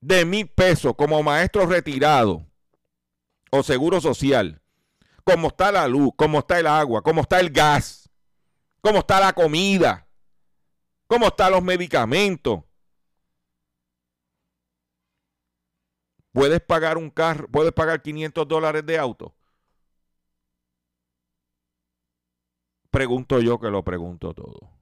de 0.00 0.24
mil 0.24 0.48
pesos 0.48 0.94
como 0.96 1.22
maestro 1.22 1.66
retirado 1.66 2.46
o 3.50 3.62
seguro 3.62 4.00
social, 4.00 4.62
como 5.24 5.48
está 5.48 5.72
la 5.72 5.88
luz, 5.88 6.12
como 6.16 6.38
está 6.38 6.58
el 6.58 6.66
agua, 6.66 7.02
como 7.02 7.22
está 7.22 7.40
el 7.40 7.50
gas, 7.50 8.10
como 8.80 8.98
está 9.00 9.20
la 9.20 9.32
comida, 9.32 10.08
como 11.06 11.26
están 11.28 11.52
los 11.52 11.62
medicamentos. 11.62 12.60
¿Puedes 16.32 16.60
pagar 16.60 16.98
un 16.98 17.10
carro? 17.10 17.48
¿Puedes 17.48 17.72
pagar 17.72 18.02
500 18.02 18.46
dólares 18.46 18.86
de 18.86 18.98
auto? 18.98 19.34
Pregunto 22.90 23.40
yo 23.40 23.58
que 23.58 23.70
lo 23.70 23.82
pregunto 23.82 24.32
todo. 24.34 24.77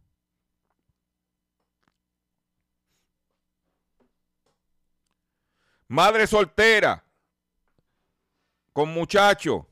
madre 5.88 6.26
soltera, 6.26 7.04
con 8.72 8.90
muchacho, 8.90 9.66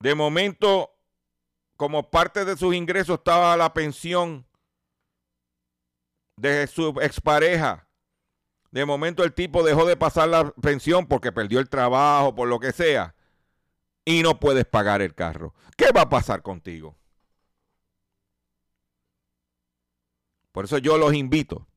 de 0.00 0.14
momento, 0.14 0.94
como 1.76 2.10
parte 2.10 2.44
de 2.44 2.56
sus 2.56 2.74
ingresos 2.74 3.18
estaba 3.18 3.56
la 3.56 3.72
pensión 3.72 4.46
de 6.36 6.66
su 6.66 6.88
expareja. 7.00 7.88
De 8.70 8.84
momento 8.84 9.24
el 9.24 9.32
tipo 9.32 9.62
dejó 9.62 9.86
de 9.86 9.96
pasar 9.96 10.28
la 10.28 10.52
pensión 10.52 11.06
porque 11.06 11.32
perdió 11.32 11.58
el 11.58 11.68
trabajo, 11.68 12.34
por 12.34 12.48
lo 12.48 12.60
que 12.60 12.72
sea, 12.72 13.14
y 14.04 14.22
no 14.22 14.38
puedes 14.38 14.66
pagar 14.66 15.02
el 15.02 15.14
carro. 15.14 15.54
¿Qué 15.76 15.90
va 15.90 16.02
a 16.02 16.08
pasar 16.08 16.42
contigo? 16.42 16.96
Por 20.52 20.64
eso 20.64 20.78
yo 20.78 20.98
los 20.98 21.14
invito 21.14 21.67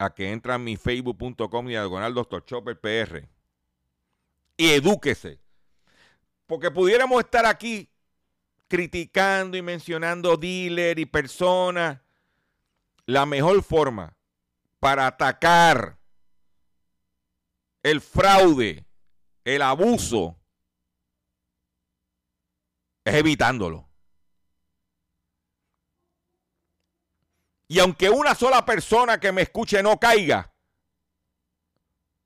a 0.00 0.14
que 0.14 0.32
entra 0.32 0.54
a 0.54 0.58
mi 0.58 0.78
facebook.com 0.78 1.66
diagonal 1.66 2.14
Dr. 2.14 2.42
Chopper 2.46 2.80
PR 2.80 3.28
y 4.56 4.70
edúquese. 4.70 5.38
Porque 6.46 6.70
pudiéramos 6.70 7.20
estar 7.20 7.44
aquí 7.44 7.90
criticando 8.66 9.58
y 9.58 9.62
mencionando 9.62 10.38
dealer 10.38 10.98
y 10.98 11.04
personas. 11.04 12.00
La 13.04 13.26
mejor 13.26 13.62
forma 13.62 14.16
para 14.78 15.06
atacar 15.06 15.98
el 17.82 18.00
fraude, 18.00 18.86
el 19.44 19.60
abuso, 19.60 20.38
es 23.04 23.14
evitándolo. 23.16 23.89
Y 27.70 27.78
aunque 27.78 28.10
una 28.10 28.34
sola 28.34 28.64
persona 28.64 29.20
que 29.20 29.30
me 29.30 29.42
escuche 29.42 29.80
no 29.80 29.96
caiga, 30.00 30.52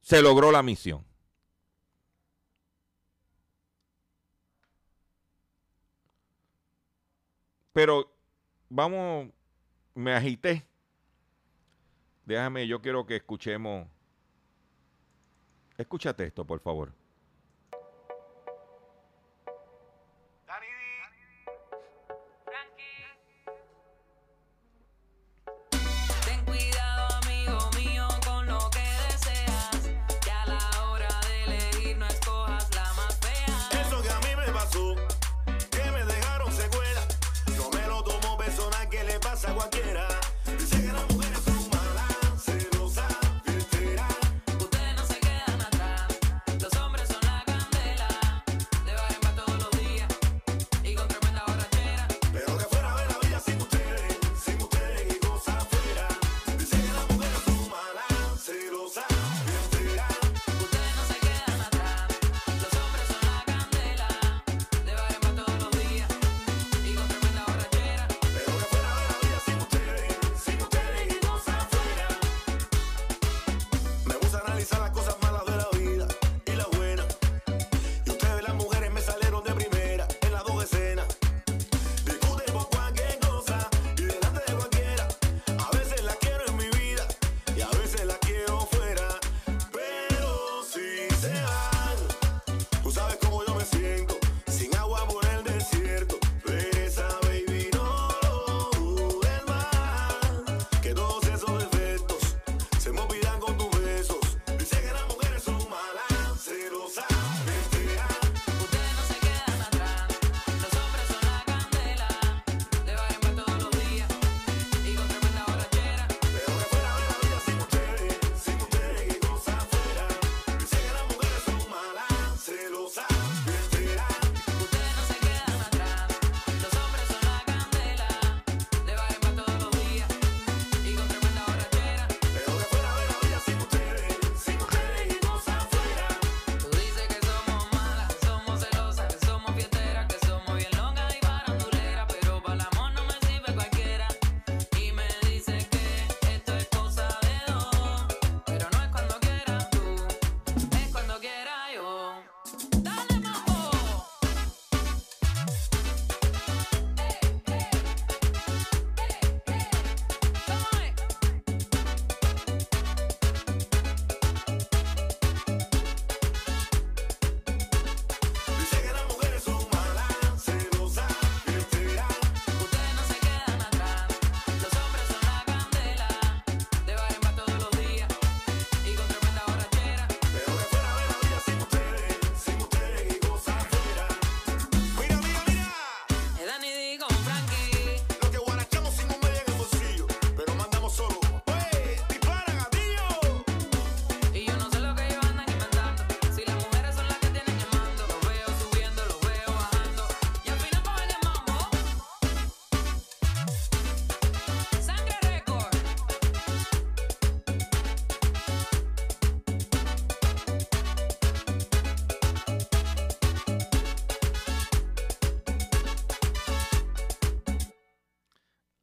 se 0.01 0.23
logró 0.23 0.51
la 0.51 0.63
misión. 0.63 1.05
Pero 7.75 8.11
vamos, 8.71 9.29
me 9.93 10.15
agité. 10.15 10.67
Déjame, 12.25 12.67
yo 12.67 12.81
quiero 12.81 13.05
que 13.05 13.17
escuchemos. 13.17 13.87
Escúchate 15.77 16.25
esto, 16.25 16.47
por 16.47 16.61
favor. 16.61 16.91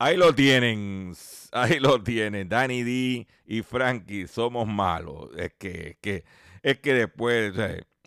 Ahí 0.03 0.17
lo 0.17 0.33
tienen, 0.33 1.13
ahí 1.51 1.79
lo 1.79 2.01
tienen. 2.01 2.49
Danny 2.49 2.81
D 2.81 3.27
y 3.45 3.61
Frankie 3.61 4.27
somos 4.27 4.67
malos. 4.67 5.29
Es 5.37 5.53
que, 5.59 5.89
es 5.89 5.97
que, 6.01 6.25
es 6.63 6.79
que 6.79 6.93
después. 6.95 7.53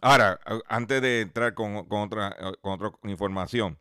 Ahora, 0.03 0.40
antes 0.66 1.01
de 1.01 1.20
entrar 1.20 1.55
con, 1.55 1.84
con, 1.86 2.01
otra, 2.01 2.36
con 2.62 2.72
otra 2.72 2.90
información, 3.05 3.78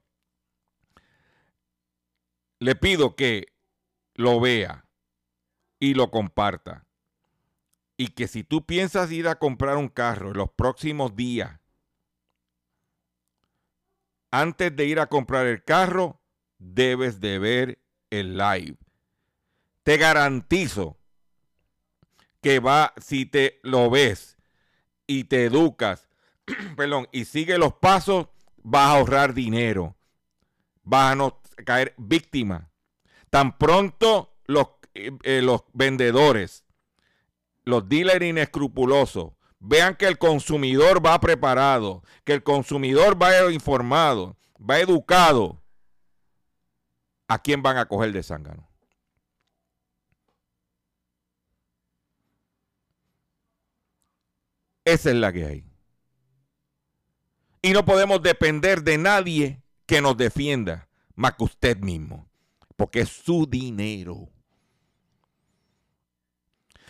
le 2.60 2.76
pido 2.76 3.16
que 3.16 3.48
lo 4.14 4.40
vea 4.40 4.86
y 5.80 5.96
lo 5.96 6.12
comparta. 6.12 6.86
Y 7.98 8.10
que 8.10 8.28
si 8.28 8.44
tú 8.44 8.64
piensas 8.64 9.12
ir 9.12 9.28
a 9.28 9.40
comprar 9.40 9.78
un 9.78 9.90
carro 9.90 10.30
en 10.30 10.38
los 10.38 10.52
próximos 10.52 11.16
días, 11.16 11.60
antes 14.30 14.76
de 14.76 14.86
ir 14.86 15.00
a 15.00 15.08
comprar 15.08 15.48
el 15.48 15.64
carro, 15.64 16.22
debes 16.60 17.20
de 17.20 17.40
ver 17.40 17.83
el 18.20 18.38
live. 18.38 18.78
Te 19.84 19.98
garantizo 19.98 20.98
que 22.42 22.60
va, 22.60 22.94
si 22.98 23.26
te 23.26 23.60
lo 23.64 23.90
ves 23.90 24.38
y 25.08 25.26
te 25.26 25.46
educas, 25.46 26.08
perdón, 26.78 27.08
y 27.12 27.26
sigue 27.26 27.58
los 27.58 27.74
pasos, 27.74 28.28
vas 28.62 28.88
a 28.88 28.92
ahorrar 28.98 29.34
dinero. 29.34 29.96
Vas 30.84 31.14
a 31.14 31.16
no 31.16 31.42
caer 31.66 31.94
víctima. 31.98 32.70
Tan 33.30 33.58
pronto 33.58 34.36
los, 34.46 34.68
eh, 34.94 35.12
eh, 35.24 35.42
los 35.42 35.64
vendedores, 35.74 36.66
los 37.64 37.88
dealers 37.88 38.26
inescrupulosos, 38.26 39.34
vean 39.60 39.96
que 39.96 40.08
el 40.08 40.18
consumidor 40.18 41.04
va 41.04 41.20
preparado, 41.20 42.04
que 42.26 42.34
el 42.34 42.44
consumidor 42.44 43.22
va 43.22 43.52
informado, 43.52 44.38
va 44.60 44.80
educado 44.80 45.63
¿a 47.28 47.40
quién 47.40 47.62
van 47.62 47.78
a 47.78 47.88
coger 47.88 48.12
de 48.12 48.24
zángano? 48.24 48.70
Esa 54.86 55.10
es 55.12 55.16
la 55.16 55.32
que 55.32 55.46
hay. 55.46 55.66
Y 57.62 57.72
no 57.72 57.86
podemos 57.86 58.22
depender 58.22 58.84
de 58.84 58.98
nadie 58.98 59.62
que 59.86 60.02
nos 60.02 60.18
defienda 60.18 60.90
más 61.16 61.36
que 61.36 61.46
usted 61.46 61.78
mismo, 61.78 62.28
porque 62.76 63.02
es 63.02 63.10
su 63.10 63.48
dinero. 63.48 64.30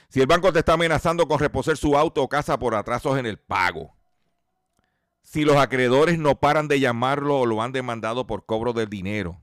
Si 0.09 0.19
el 0.19 0.27
banco 0.27 0.51
te 0.51 0.59
está 0.59 0.73
amenazando 0.73 1.27
con 1.27 1.39
reposer 1.39 1.77
su 1.77 1.95
auto 1.95 2.23
o 2.23 2.29
casa 2.29 2.57
por 2.57 2.73
atrasos 2.73 3.17
en 3.19 3.27
el 3.27 3.38
pago, 3.38 3.95
si 5.21 5.43
los 5.43 5.57
acreedores 5.57 6.17
no 6.17 6.39
paran 6.39 6.67
de 6.67 6.79
llamarlo 6.79 7.39
o 7.39 7.45
lo 7.45 7.61
han 7.61 7.71
demandado 7.71 8.25
por 8.25 8.45
cobro 8.45 8.73
del 8.73 8.89
dinero, 8.89 9.43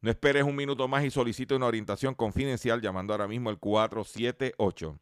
No 0.00 0.10
esperes 0.10 0.44
un 0.44 0.56
minuto 0.56 0.88
más 0.88 1.04
y 1.04 1.10
solicite 1.10 1.54
una 1.54 1.66
orientación 1.66 2.14
confidencial 2.14 2.80
llamando 2.80 3.12
ahora 3.12 3.28
mismo 3.28 3.50
al 3.50 3.58
478 3.58 4.98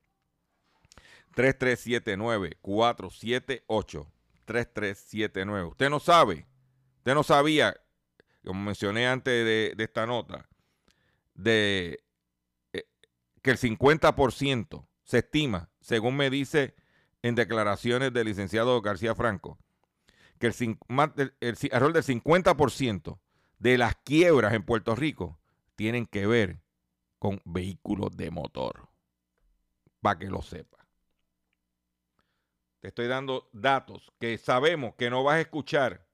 3379 1.34 2.58
478 2.60 4.12
3379. 4.44 5.68
Usted 5.68 5.90
no 5.90 6.00
sabe, 6.00 6.46
usted 6.96 7.14
no 7.14 7.22
sabía, 7.22 7.76
como 8.44 8.64
mencioné 8.64 9.06
antes 9.06 9.44
de, 9.76 9.84
esta 9.84 10.04
nota, 10.06 10.48
de 11.34 12.02
eh, 12.72 12.88
que 13.42 13.52
el 13.52 13.58
50% 13.58 14.88
se 15.04 15.18
estima, 15.18 15.70
según 15.80 16.16
me 16.16 16.28
dice 16.28 16.74
en 17.22 17.36
declaraciones 17.36 18.12
del 18.12 18.26
licenciado 18.26 18.80
García 18.80 19.14
Franco, 19.14 19.58
que 20.40 20.48
el, 20.48 20.78
el 21.40 21.56
alrededor 21.70 21.92
del 21.92 22.04
50% 22.04 23.18
de 23.58 23.78
las 23.78 23.96
quiebras 23.96 24.54
en 24.54 24.64
Puerto 24.64 24.94
Rico 24.94 25.38
tienen 25.76 26.06
que 26.06 26.26
ver 26.26 26.60
con 27.18 27.40
vehículos 27.44 28.16
de 28.16 28.30
motor. 28.30 28.88
Para 30.00 30.18
que 30.18 30.26
lo 30.26 30.42
sepa. 30.42 30.86
Te 32.80 32.88
estoy 32.88 33.08
dando 33.08 33.48
datos 33.52 34.12
que 34.20 34.38
sabemos 34.38 34.94
que 34.94 35.10
no 35.10 35.24
vas 35.24 35.36
a 35.36 35.40
escuchar 35.40 36.06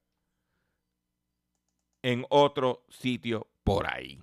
en 2.02 2.24
otro 2.30 2.84
sitio 2.88 3.46
por 3.62 3.86
ahí. 3.86 4.22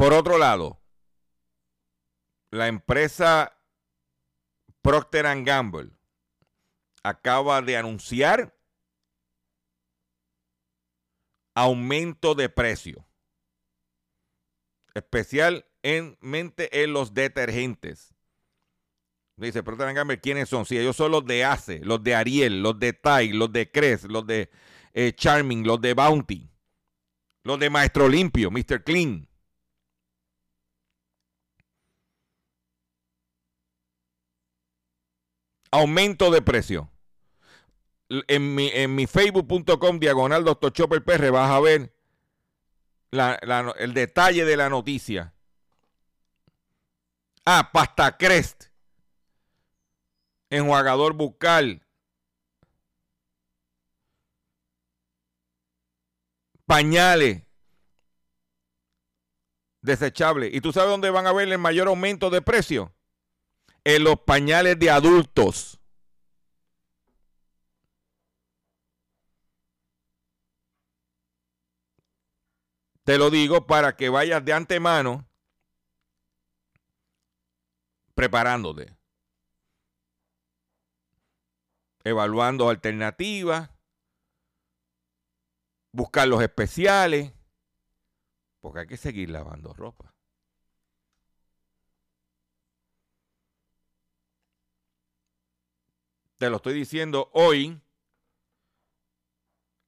Por 0.00 0.14
otro 0.14 0.38
lado, 0.38 0.80
la 2.50 2.68
empresa 2.68 3.54
Procter⁇ 4.80 5.26
Gamble 5.44 5.90
acaba 7.02 7.60
de 7.60 7.76
anunciar 7.76 8.58
aumento 11.54 12.34
de 12.34 12.48
precio, 12.48 13.06
especialmente 14.94 16.82
en 16.82 16.94
los 16.94 17.12
detergentes. 17.12 18.14
Dice 19.36 19.62
Procter⁇ 19.62 19.88
Gamble, 19.94 20.18
¿quiénes 20.18 20.48
son? 20.48 20.64
Si 20.64 20.78
ellos 20.78 20.96
son 20.96 21.12
los 21.12 21.26
de 21.26 21.44
Ace, 21.44 21.80
los 21.84 22.02
de 22.02 22.14
Ariel, 22.14 22.62
los 22.62 22.78
de 22.78 22.94
Tide, 22.94 23.34
los 23.34 23.52
de 23.52 23.70
Crest, 23.70 24.04
los 24.04 24.26
de 24.26 24.48
eh, 24.94 25.12
Charming, 25.12 25.66
los 25.66 25.78
de 25.78 25.92
Bounty, 25.92 26.50
los 27.44 27.60
de 27.60 27.68
Maestro 27.68 28.08
Limpio, 28.08 28.50
Mr. 28.50 28.82
Clean. 28.82 29.29
Aumento 35.70 36.30
de 36.30 36.42
precio. 36.42 36.90
En 38.08 38.54
mi, 38.54 38.68
en 38.74 38.94
mi 38.94 39.06
facebook.com 39.06 40.00
diagonal 40.00 40.44
Dr. 40.44 40.72
Chopper 40.72 41.04
PR 41.04 41.30
vas 41.30 41.50
a 41.50 41.60
ver 41.60 41.94
la- 43.12 43.38
la 43.42 43.72
el 43.78 43.94
detalle 43.94 44.44
de 44.44 44.56
la 44.56 44.68
noticia. 44.68 45.32
Ah, 47.44 47.70
pasta 47.72 48.16
crest. 48.16 48.64
Enjuagador 50.50 51.14
bucal. 51.14 51.86
Pañales. 56.66 57.42
Desechables. 59.82 60.52
¿Y 60.54 60.60
tú 60.60 60.72
sabes 60.72 60.90
dónde 60.90 61.10
van 61.10 61.26
a 61.26 61.32
ver 61.32 61.48
el 61.48 61.58
mayor 61.58 61.88
aumento 61.88 62.28
de 62.30 62.42
precio? 62.42 62.92
En 63.84 64.04
los 64.04 64.20
pañales 64.20 64.78
de 64.78 64.90
adultos. 64.90 65.80
Te 73.04 73.18
lo 73.18 73.30
digo 73.30 73.66
para 73.66 73.96
que 73.96 74.08
vayas 74.08 74.44
de 74.44 74.52
antemano 74.52 75.26
preparándote. 78.20 78.94
Evaluando 82.04 82.68
alternativas. 82.68 83.70
Buscar 85.90 86.28
los 86.28 86.42
especiales. 86.42 87.32
Porque 88.60 88.80
hay 88.80 88.86
que 88.86 88.98
seguir 88.98 89.30
lavando 89.30 89.72
ropa. 89.72 90.09
Te 96.40 96.48
lo 96.48 96.56
estoy 96.56 96.72
diciendo 96.72 97.28
hoy, 97.34 97.78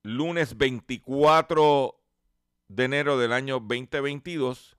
lunes 0.03 0.59
24 0.59 1.99
de 2.69 2.85
enero 2.85 3.17
del 3.17 3.33
año 3.33 3.55
2022, 3.55 4.77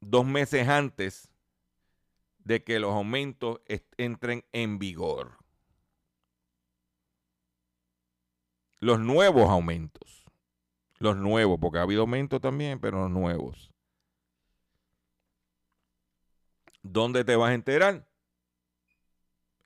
dos 0.00 0.24
meses 0.24 0.66
antes 0.66 1.30
de 2.38 2.64
que 2.64 2.80
los 2.80 2.90
aumentos 2.90 3.60
entren 3.98 4.42
en 4.52 4.78
vigor. 4.78 5.36
Los 8.78 8.98
nuevos 8.98 9.50
aumentos. 9.50 10.24
Los 11.00 11.18
nuevos, 11.18 11.58
porque 11.60 11.80
ha 11.80 11.82
habido 11.82 12.00
aumentos 12.00 12.40
también, 12.40 12.80
pero 12.80 13.02
los 13.02 13.10
nuevos. 13.10 13.70
¿Dónde 16.80 17.26
te 17.26 17.36
vas 17.36 17.50
a 17.50 17.54
enterar? 17.54 18.09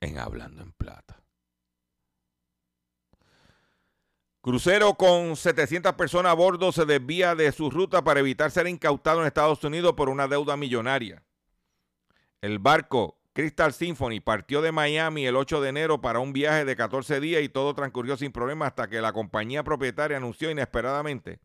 En 0.05 0.19
Hablando 0.19 0.63
en 0.63 0.71
Plata. 0.71 1.21
Crucero 4.45 4.93
con 4.93 5.35
700 5.35 5.93
personas 5.93 6.31
a 6.31 6.35
bordo 6.35 6.71
se 6.71 6.85
desvía 6.85 7.33
de 7.33 7.51
su 7.51 7.71
ruta 7.71 8.03
para 8.03 8.19
evitar 8.19 8.51
ser 8.51 8.67
incautado 8.67 9.21
en 9.21 9.27
Estados 9.27 9.63
Unidos 9.63 9.93
por 9.93 10.07
una 10.07 10.27
deuda 10.27 10.55
millonaria. 10.55 11.23
El 12.41 12.59
barco 12.59 13.17
Crystal 13.33 13.73
Symphony 13.73 14.19
partió 14.19 14.61
de 14.61 14.71
Miami 14.71 15.25
el 15.25 15.35
8 15.35 15.61
de 15.61 15.69
enero 15.69 15.99
para 15.99 16.19
un 16.19 16.31
viaje 16.31 16.63
de 16.63 16.75
14 16.75 17.19
días 17.19 17.41
y 17.41 17.49
todo 17.49 17.73
transcurrió 17.73 18.17
sin 18.17 18.31
problema 18.31 18.67
hasta 18.67 18.87
que 18.87 19.01
la 19.01 19.13
compañía 19.13 19.63
propietaria 19.63 20.17
anunció 20.17 20.51
inesperadamente 20.51 21.39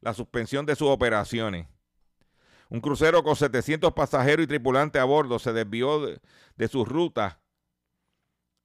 la 0.00 0.14
suspensión 0.14 0.64
de 0.64 0.76
sus 0.76 0.88
operaciones. 0.88 1.66
Un 2.70 2.80
crucero 2.80 3.22
con 3.22 3.36
700 3.36 3.92
pasajeros 3.92 4.44
y 4.44 4.46
tripulantes 4.46 5.00
a 5.00 5.04
bordo 5.04 5.38
se 5.38 5.52
desvió 5.52 6.04
de, 6.04 6.20
de 6.56 6.68
su 6.68 6.86
ruta 6.86 7.43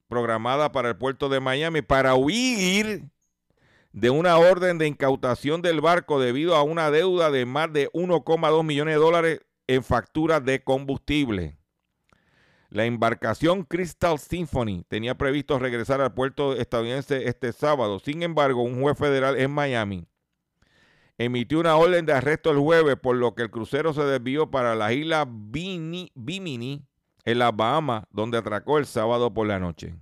programada 0.10 0.74
para 0.74 0.89
el 0.89 0.97
puerto 0.97 1.30
de 1.30 1.39
Miami 1.39 1.82
para 1.82 2.16
huir 2.16 3.03
de 3.93 4.10
una 4.10 4.38
orden 4.38 4.78
de 4.78 4.88
incautación 4.88 5.62
del 5.62 5.80
barco 5.80 6.20
debido 6.20 6.55
a 6.55 6.64
una 6.64 6.91
deuda 6.91 7.32
de 7.32 7.45
más 7.45 7.72
de 7.72 7.89
1,2 7.91 8.64
millones 8.64 8.95
de 8.95 8.99
dólares 8.99 9.39
en 9.68 9.84
facturas 9.84 10.43
de 10.43 10.62
combustible. 10.64 11.57
La 12.70 12.86
embarcación 12.86 13.64
Crystal 13.64 14.20
Symphony 14.20 14.84
tenía 14.88 15.16
previsto 15.16 15.57
regresar 15.57 16.01
al 16.01 16.14
puerto 16.14 16.55
estadounidense 16.55 17.28
este 17.28 17.51
sábado. 17.51 17.99
Sin 17.99 18.22
embargo, 18.22 18.62
un 18.62 18.82
juez 18.82 18.97
federal 18.97 19.39
en 19.39 19.51
Miami 19.51 20.05
emitió 21.20 21.60
una 21.60 21.76
orden 21.76 22.05
de 22.05 22.14
arresto 22.14 22.49
el 22.49 22.57
jueves, 22.57 22.95
por 22.95 23.16
lo 23.16 23.36
que 23.36 23.43
el 23.43 23.51
crucero 23.51 23.93
se 23.93 24.03
desvió 24.03 24.49
para 24.49 24.74
la 24.74 24.93
isla 24.93 25.28
Bimini, 25.30 26.88
en 27.30 27.40
las 27.40 27.56
Bahamas, 27.56 28.06
donde 28.10 28.38
atracó 28.40 28.80
el 28.80 28.86
sábado 28.86 29.32
por 29.34 29.46
la 29.46 29.60
noche. 29.60 29.96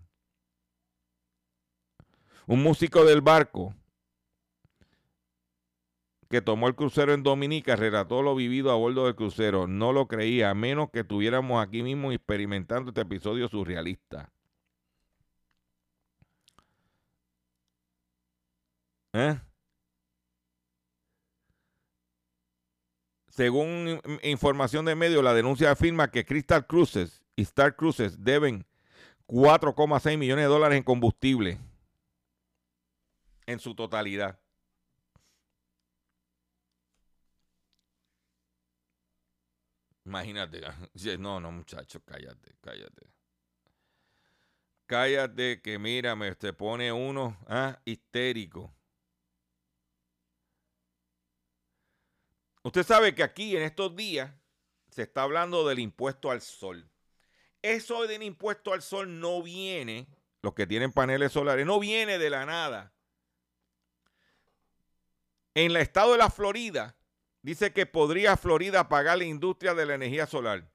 Un 2.45 2.63
músico 2.63 3.03
del 3.03 3.19
barco 3.21 3.75
que 6.29 6.41
tomó 6.41 6.67
el 6.67 6.75
crucero 6.75 7.13
en 7.13 7.23
Dominica 7.23 7.75
relató 7.75 8.21
lo 8.21 8.35
vivido 8.35 8.71
a 8.71 8.75
bordo 8.75 9.05
del 9.05 9.15
crucero. 9.15 9.67
No 9.67 9.91
lo 9.91 10.07
creía, 10.07 10.49
a 10.49 10.53
menos 10.53 10.89
que 10.91 11.01
estuviéramos 11.01 11.61
aquí 11.61 11.83
mismo 11.83 12.11
experimentando 12.11 12.89
este 12.91 13.01
episodio 13.01 13.49
surrealista. 13.49 14.31
¿Eh? 19.13 19.39
Según 23.29 23.87
in- 23.87 24.01
información 24.23 24.85
de 24.85 24.95
medios, 24.95 25.23
la 25.23 25.33
denuncia 25.33 25.71
afirma 25.71 26.09
que 26.11 26.25
Crystal 26.25 26.65
Cruises 26.65 27.16
y 27.37 27.43
Star 27.43 27.75
Cruises 27.75 28.21
deben 28.21 28.65
4,6 29.27 30.17
millones 30.17 30.43
de 30.43 30.49
dólares 30.49 30.77
en 30.77 30.83
combustible 30.83 31.59
en 33.45 33.59
su 33.59 33.73
totalidad. 33.73 34.37
Imagínate. 40.03 40.61
No, 41.19 41.39
no, 41.39 41.51
muchacho, 41.51 42.01
cállate, 42.03 42.55
cállate. 42.59 43.07
Cállate 44.87 45.61
que 45.61 45.77
mírame, 45.77 46.33
te 46.35 46.53
pone 46.53 46.91
uno 46.91 47.37
ah, 47.47 47.79
histérico. 47.85 48.73
Usted 52.63 52.83
sabe 52.83 53.13
que 53.13 53.21
aquí 53.21 53.55
en 53.55 53.63
estos 53.63 53.95
días 53.95 54.33
se 54.89 55.03
está 55.03 55.23
hablando 55.23 55.67
del 55.67 55.79
impuesto 55.79 56.31
al 56.31 56.41
sol. 56.41 56.89
Eso 57.61 58.05
del 58.07 58.23
impuesto 58.23 58.73
al 58.73 58.81
sol 58.81 59.19
no 59.19 59.41
viene, 59.41 60.07
los 60.41 60.53
que 60.53 60.67
tienen 60.67 60.91
paneles 60.91 61.31
solares, 61.31 61.65
no 61.65 61.79
viene 61.79 62.17
de 62.17 62.29
la 62.29 62.45
nada. 62.45 62.93
En 65.55 65.71
el 65.71 65.77
estado 65.77 66.11
de 66.11 66.19
la 66.19 66.29
Florida, 66.29 66.95
dice 67.41 67.73
que 67.73 67.85
podría 67.85 68.37
Florida 68.37 68.87
pagar 68.87 69.17
la 69.17 69.23
industria 69.23 69.73
de 69.73 69.85
la 69.85 69.95
energía 69.95 70.27
solar. 70.27 70.69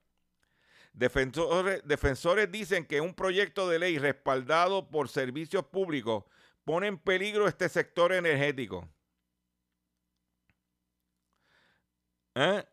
Defensores, 0.93 1.81
defensores 1.85 2.51
dicen 2.51 2.85
que 2.85 3.01
un 3.01 3.15
proyecto 3.15 3.69
de 3.69 3.79
ley 3.79 3.99
respaldado 3.99 4.91
por 4.91 5.09
servicios 5.09 5.65
públicos 5.67 6.25
pone 6.65 6.89
en 6.89 6.99
peligro 6.99 7.49
este 7.49 7.69
sector 7.69 8.13
energético. 8.13 8.89
¿Eh? 12.35 12.65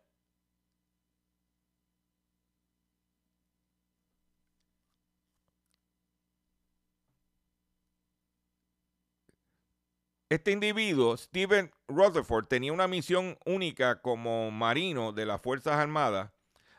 Este 10.30 10.52
individuo, 10.52 11.16
Steven 11.16 11.72
Rutherford, 11.88 12.46
tenía 12.46 12.72
una 12.72 12.86
misión 12.86 13.36
única 13.44 14.00
como 14.00 14.52
marino 14.52 15.10
de 15.10 15.26
las 15.26 15.42
Fuerzas 15.42 15.74
Armadas, 15.74 16.30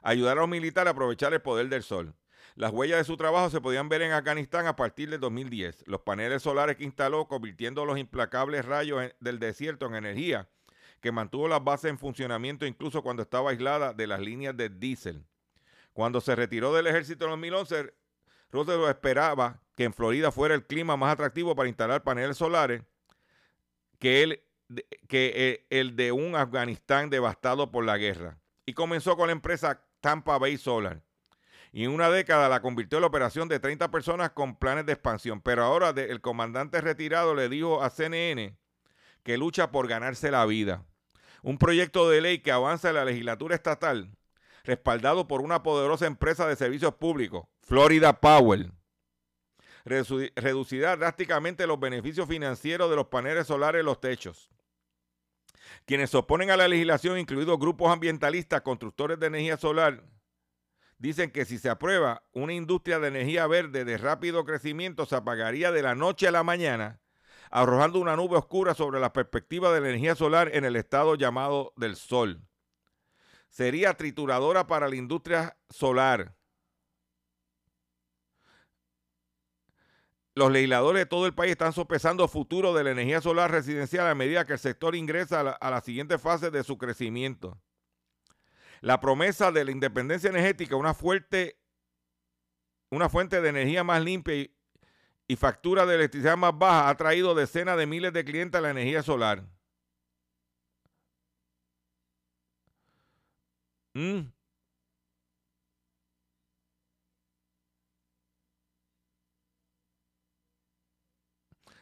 ayudar 0.02 0.38
a 0.38 0.42
los 0.42 0.50
militares 0.50 0.88
a 0.88 0.92
aprovechar 0.92 1.34
el 1.34 1.42
poder 1.42 1.68
del 1.68 1.84
sol. 1.84 2.16
Las 2.56 2.72
huellas 2.72 3.00
de 3.00 3.04
su 3.04 3.18
trabajo 3.18 3.50
se 3.50 3.60
podían 3.60 3.90
ver 3.90 4.04
en 4.04 4.14
Afganistán 4.14 4.68
a 4.68 4.78
partir 4.78 5.10
del 5.10 5.20
2010. 5.20 5.84
Los 5.86 6.00
paneles 6.00 6.44
solares 6.44 6.78
que 6.78 6.86
instaló, 6.86 7.28
convirtiendo 7.28 7.84
los 7.84 8.00
implacables 8.00 8.64
rayos 8.64 9.12
del 9.20 9.38
desierto 9.38 9.86
en 9.86 9.96
energía, 9.96 10.48
que 11.02 11.12
mantuvo 11.12 11.50
las 11.50 11.62
bases 11.62 11.92
en 11.92 12.00
funcionamiento 12.00 12.66
incluso 12.66 13.04
cuando 13.04 13.22
estaba 13.22 13.50
aislada 13.50 13.92
de 13.92 14.08
las 14.08 14.22
líneas 14.22 14.56
de 14.56 14.70
diésel. 14.70 15.26
Cuando 15.92 16.22
se 16.22 16.38
retiró 16.38 16.74
del 16.74 16.88
ejército 16.88 17.26
en 17.26 17.32
2011, 17.32 17.94
Rutherford 18.54 18.92
esperaba 18.92 19.60
que 19.76 19.84
en 19.84 19.94
Florida 19.94 20.32
fuera 20.32 20.56
el 20.56 20.66
clima 20.66 20.96
más 20.96 21.12
atractivo 21.12 21.54
para 21.54 21.68
instalar 21.68 22.02
paneles 22.02 22.38
solares 22.38 22.84
que 24.02 24.24
el, 24.24 24.44
que 25.08 25.32
eh, 25.36 25.66
el 25.70 25.96
de 25.96 26.12
un 26.12 26.36
Afganistán 26.36 27.12
devastado 27.12 27.72
por 27.72 27.86
la 27.86 28.00
guerra. 28.00 28.40
Y 28.66 28.74
comenzó 28.74 29.16
con 29.16 29.28
la 29.28 29.32
empresa 29.32 29.86
Tampa 30.02 30.40
Bay 30.40 30.58
Solar. 30.58 31.04
Y 31.72 31.84
en 31.84 31.92
una 31.92 32.10
década 32.10 32.50
la 32.50 32.62
convirtió 32.62 32.98
en 32.98 33.02
la 33.02 33.08
operación 33.08 33.48
de 33.48 33.60
30 33.60 33.92
personas 33.92 34.32
con 34.32 34.56
planes 34.56 34.88
de 34.88 34.94
expansión. 34.94 35.40
Pero 35.40 35.64
ahora 35.64 35.92
el 35.92 36.20
comandante 36.20 36.82
retirado 36.82 37.36
le 37.36 37.48
dijo 37.48 37.84
a 37.84 37.92
CNN 37.92 38.58
que 39.24 39.38
lucha 39.38 39.72
por 39.72 39.88
ganarse 39.88 40.32
la 40.32 40.48
vida. 40.48 40.84
Un 41.44 41.60
proyecto 41.60 42.10
de 42.10 42.22
ley 42.22 42.40
que 42.40 42.52
avanza 42.52 42.90
en 42.90 42.96
la 42.96 43.06
legislatura 43.06 43.54
estatal, 43.54 44.10
respaldado 44.64 45.28
por 45.28 45.42
una 45.42 45.62
poderosa 45.62 46.08
empresa 46.08 46.48
de 46.48 46.56
servicios 46.56 46.96
públicos, 46.96 47.46
Florida 47.62 48.20
Power 48.20 48.72
reducirá 49.84 50.96
drásticamente 50.96 51.68
los 51.68 51.80
beneficios 51.80 52.28
financieros 52.28 52.90
de 52.90 52.96
los 52.96 53.08
paneles 53.08 53.48
solares 53.48 53.80
en 53.80 53.86
los 53.86 54.00
techos. 54.00 54.50
Quienes 55.86 56.10
se 56.10 56.18
oponen 56.18 56.52
a 56.52 56.58
la 56.58 56.68
legislación, 56.68 57.18
incluidos 57.18 57.60
grupos 57.60 57.92
ambientalistas, 57.92 58.62
constructores 58.62 59.20
de 59.20 59.28
energía 59.28 59.58
solar, 59.58 60.04
dicen 60.98 61.32
que 61.32 61.46
si 61.46 61.58
se 61.58 61.70
aprueba 61.70 62.24
una 62.32 62.54
industria 62.54 63.00
de 63.00 63.08
energía 63.08 63.48
verde 63.48 63.86
de 63.86 63.98
rápido 63.98 64.46
crecimiento, 64.46 65.06
se 65.06 65.16
apagaría 65.16 65.72
de 65.72 65.82
la 65.82 65.96
noche 65.96 66.28
a 66.28 66.32
la 66.32 66.44
mañana, 66.44 67.02
arrojando 67.50 68.00
una 68.00 68.16
nube 68.16 68.38
oscura 68.38 68.76
sobre 68.76 69.00
la 69.00 69.12
perspectiva 69.12 69.74
de 69.74 69.82
la 69.82 69.90
energía 69.90 70.16
solar 70.16 70.52
en 70.54 70.64
el 70.64 70.76
estado 70.76 71.16
llamado 71.16 71.74
del 71.76 71.96
sol. 71.96 72.42
Sería 73.50 73.96
trituradora 73.96 74.68
para 74.68 74.88
la 74.88 74.96
industria 74.96 75.58
solar. 75.70 76.36
Los 80.34 80.52
legisladores 80.52 81.02
de 81.02 81.06
todo 81.06 81.26
el 81.26 81.34
país 81.34 81.52
están 81.52 81.74
sopesando 81.74 82.24
el 82.24 82.30
futuro 82.30 82.74
de 82.74 82.86
la 82.86 82.92
energía 82.92 83.20
solar 83.20 83.52
residencial 83.52 84.08
a 84.08 84.16
medida 84.16 84.46
que 84.46 84.54
el 84.54 84.60
sector 84.60 84.96
ingresa 84.96 85.42
a 85.42 85.70
la, 85.70 85.82
siguiente 85.82 86.18
fase 86.18 86.52
de 86.52 86.64
su 86.64 86.78
crecimiento. 86.78 87.62
La 88.80 89.02
promesa 89.02 89.52
de 89.52 89.66
la 89.66 89.72
independencia 89.72 90.30
energética, 90.30 90.76
una 90.76 90.96
una 92.90 93.10
fuente 93.10 93.42
de 93.42 93.50
energía 93.50 93.84
más 93.84 94.02
limpia 94.04 94.36
y, 94.36 94.56
y 95.28 95.36
factura 95.36 95.86
de 95.86 95.96
electricidad 95.96 96.38
más 96.38 96.58
baja, 96.58 96.90
ha 96.90 96.96
traído 96.96 97.36
decenas 97.36 97.78
de 97.78 97.86
miles 97.86 98.14
de 98.14 98.24
clientes 98.24 98.58
a 98.58 98.62
la 98.62 98.72
energía 98.72 99.04
solar. 99.04 99.44
Mm. 103.94 104.32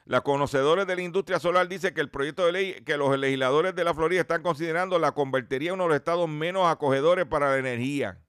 Los 0.09 0.23
conocedores 0.23 0.87
de 0.87 0.95
la 0.95 1.03
industria 1.03 1.39
solar 1.39 1.67
dicen 1.67 1.93
que 1.93 2.01
el 2.01 2.09
proyecto 2.09 2.43
de 2.43 2.51
ley 2.51 2.73
que 2.83 2.97
los 2.97 3.15
legisladores 3.15 3.75
de 3.75 3.83
la 3.83 3.93
Florida 3.93 4.21
están 4.21 4.41
considerando 4.41 4.97
la 4.97 5.11
convertiría 5.11 5.69
en 5.69 5.75
uno 5.75 5.83
de 5.83 5.89
los 5.89 5.97
estados 5.97 6.27
menos 6.27 6.65
acogedores 6.65 7.27
para 7.27 7.51
la 7.51 7.59
energía. 7.59 8.19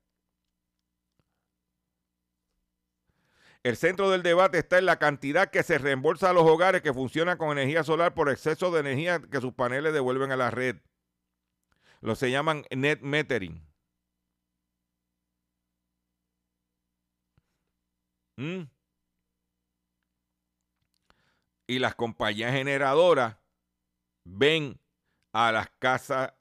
El 3.62 3.78
centro 3.78 4.10
del 4.10 4.22
debate 4.22 4.58
está 4.58 4.76
en 4.76 4.84
la 4.84 4.98
cantidad 4.98 5.50
que 5.50 5.62
se 5.62 5.78
reembolsa 5.78 6.28
a 6.28 6.32
los 6.34 6.44
hogares 6.44 6.82
que 6.82 6.92
funcionan 6.92 7.38
con 7.38 7.56
energía 7.56 7.82
solar 7.82 8.12
por 8.12 8.28
exceso 8.28 8.70
de 8.70 8.80
energía 8.80 9.18
que 9.18 9.40
sus 9.40 9.54
paneles 9.54 9.94
devuelven 9.94 10.32
a 10.32 10.36
la 10.36 10.50
red. 10.50 10.76
Lo 12.02 12.14
se 12.14 12.30
llaman 12.30 12.66
net 12.70 13.00
metering. 13.00 13.66
¿Mm? 18.36 18.64
Y 21.70 21.78
las 21.78 21.94
compañías 21.94 22.52
generadoras 22.52 23.36
ven 24.24 24.80
a 25.32 25.52
las 25.52 25.70
casas. 25.78 26.32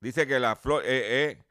Dice 0.00 0.26
que 0.26 0.40
la 0.40 0.56
flor. 0.56 0.82
eh, 0.84 1.30
eh, 1.30 1.44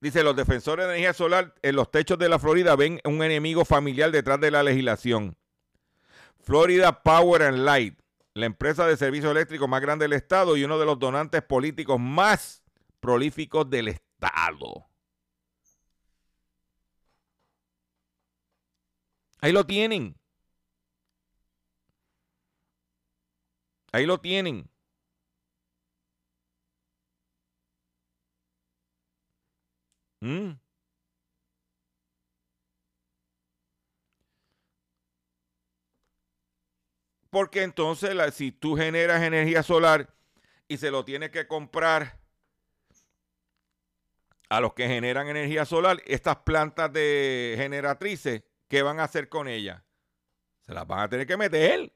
dice 0.00 0.22
los 0.22 0.36
defensores 0.36 0.86
de 0.86 0.92
energía 0.92 1.12
solar 1.12 1.54
en 1.62 1.76
los 1.76 1.90
techos 1.90 2.18
de 2.18 2.28
la 2.28 2.38
Florida 2.38 2.76
ven 2.76 3.00
un 3.04 3.22
enemigo 3.22 3.64
familiar 3.64 4.12
detrás 4.12 4.40
de 4.40 4.50
la 4.52 4.62
legislación. 4.62 5.36
Florida 6.40 7.02
Power 7.02 7.42
and 7.42 7.58
Light 7.58 7.98
la 8.34 8.46
empresa 8.46 8.86
de 8.86 8.96
servicio 8.96 9.30
eléctrico 9.30 9.68
más 9.68 9.80
grande 9.80 10.04
del 10.04 10.14
Estado 10.14 10.56
y 10.56 10.64
uno 10.64 10.78
de 10.78 10.86
los 10.86 10.98
donantes 10.98 11.42
políticos 11.42 12.00
más 12.00 12.62
prolíficos 13.00 13.68
del 13.68 13.88
Estado. 13.88 14.86
Ahí 19.42 19.52
lo 19.52 19.66
tienen. 19.66 20.16
Ahí 23.92 24.06
lo 24.06 24.20
tienen. 24.20 24.70
Mm. 30.20 30.52
Porque 37.30 37.62
entonces 37.62 38.10
si 38.34 38.52
tú 38.52 38.76
generas 38.76 39.22
energía 39.22 39.62
solar 39.64 40.14
y 40.68 40.76
se 40.76 40.90
lo 40.92 41.04
tienes 41.04 41.30
que 41.30 41.48
comprar 41.48 42.20
a 44.48 44.60
los 44.60 44.74
que 44.74 44.86
generan 44.86 45.28
energía 45.28 45.64
solar, 45.64 46.00
estas 46.06 46.36
plantas 46.36 46.92
de 46.92 47.54
generatrices, 47.56 48.42
¿qué 48.72 48.80
van 48.82 49.00
a 49.00 49.04
hacer 49.04 49.28
con 49.28 49.48
ellas? 49.48 49.82
Se 50.62 50.72
las 50.72 50.86
van 50.86 51.00
a 51.00 51.08
tener 51.10 51.26
que 51.26 51.36
meter 51.36 51.94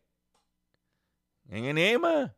en 1.48 1.64
enema. 1.64 2.36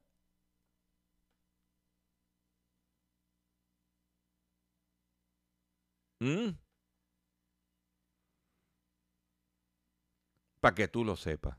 Para 10.61 10.75
que 10.77 10.87
tú 10.87 11.05
lo 11.05 11.17
sepas. 11.17 11.59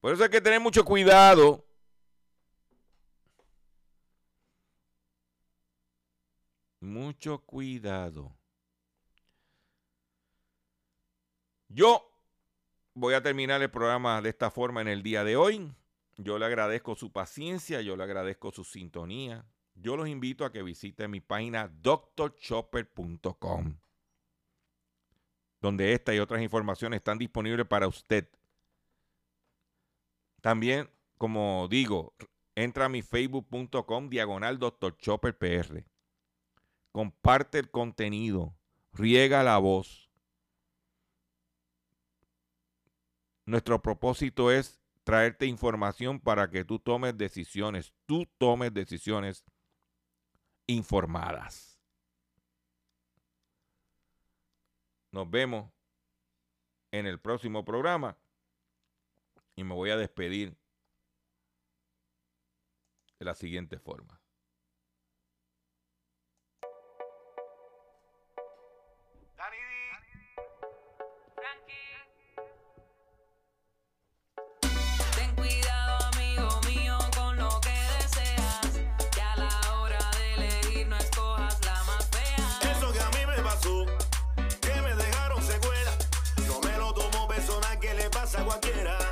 Por 0.00 0.12
eso 0.12 0.24
hay 0.24 0.30
que 0.30 0.40
tener 0.40 0.58
mucho 0.58 0.84
cuidado. 0.84 1.64
Mucho 6.80 7.44
cuidado. 7.44 8.36
Yo 11.68 12.10
voy 12.94 13.14
a 13.14 13.22
terminar 13.22 13.62
el 13.62 13.70
programa 13.70 14.20
de 14.22 14.30
esta 14.30 14.50
forma 14.50 14.80
en 14.80 14.88
el 14.88 15.02
día 15.02 15.22
de 15.22 15.36
hoy. 15.36 15.72
Yo 16.16 16.38
le 16.38 16.46
agradezco 16.46 16.96
su 16.96 17.12
paciencia, 17.12 17.82
yo 17.82 17.96
le 17.96 18.04
agradezco 18.04 18.50
su 18.50 18.64
sintonía. 18.64 19.44
Yo 19.74 19.96
los 19.96 20.08
invito 20.08 20.44
a 20.44 20.52
que 20.52 20.62
visiten 20.62 21.10
mi 21.10 21.20
página 21.20 21.68
drchopper.com, 21.68 23.78
donde 25.60 25.92
esta 25.92 26.14
y 26.14 26.18
otras 26.18 26.42
informaciones 26.42 26.98
están 26.98 27.18
disponibles 27.18 27.66
para 27.66 27.88
usted. 27.88 28.28
También, 30.40 30.90
como 31.18 31.68
digo, 31.68 32.14
entra 32.54 32.86
a 32.86 32.88
mi 32.88 33.02
facebook.com 33.02 34.08
diagonal 34.08 34.58
Dr. 34.58 34.96
Comparte 36.92 37.58
el 37.58 37.70
contenido, 37.70 38.54
riega 38.92 39.42
la 39.42 39.58
voz. 39.58 40.10
Nuestro 43.46 43.80
propósito 43.80 44.50
es 44.50 44.80
traerte 45.04 45.46
información 45.46 46.20
para 46.20 46.50
que 46.50 46.64
tú 46.64 46.78
tomes 46.78 47.16
decisiones, 47.16 47.92
tú 48.06 48.26
tomes 48.38 48.72
decisiones 48.72 49.44
informadas. 50.66 51.80
Nos 55.12 55.28
vemos 55.28 55.72
en 56.92 57.06
el 57.06 57.18
próximo 57.20 57.64
programa 57.64 58.16
y 59.56 59.64
me 59.64 59.74
voy 59.74 59.90
a 59.90 59.96
despedir 59.96 60.56
de 63.18 63.24
la 63.24 63.34
siguiente 63.34 63.78
forma. 63.78 64.19
agua 88.50 88.90
up. 88.90 89.09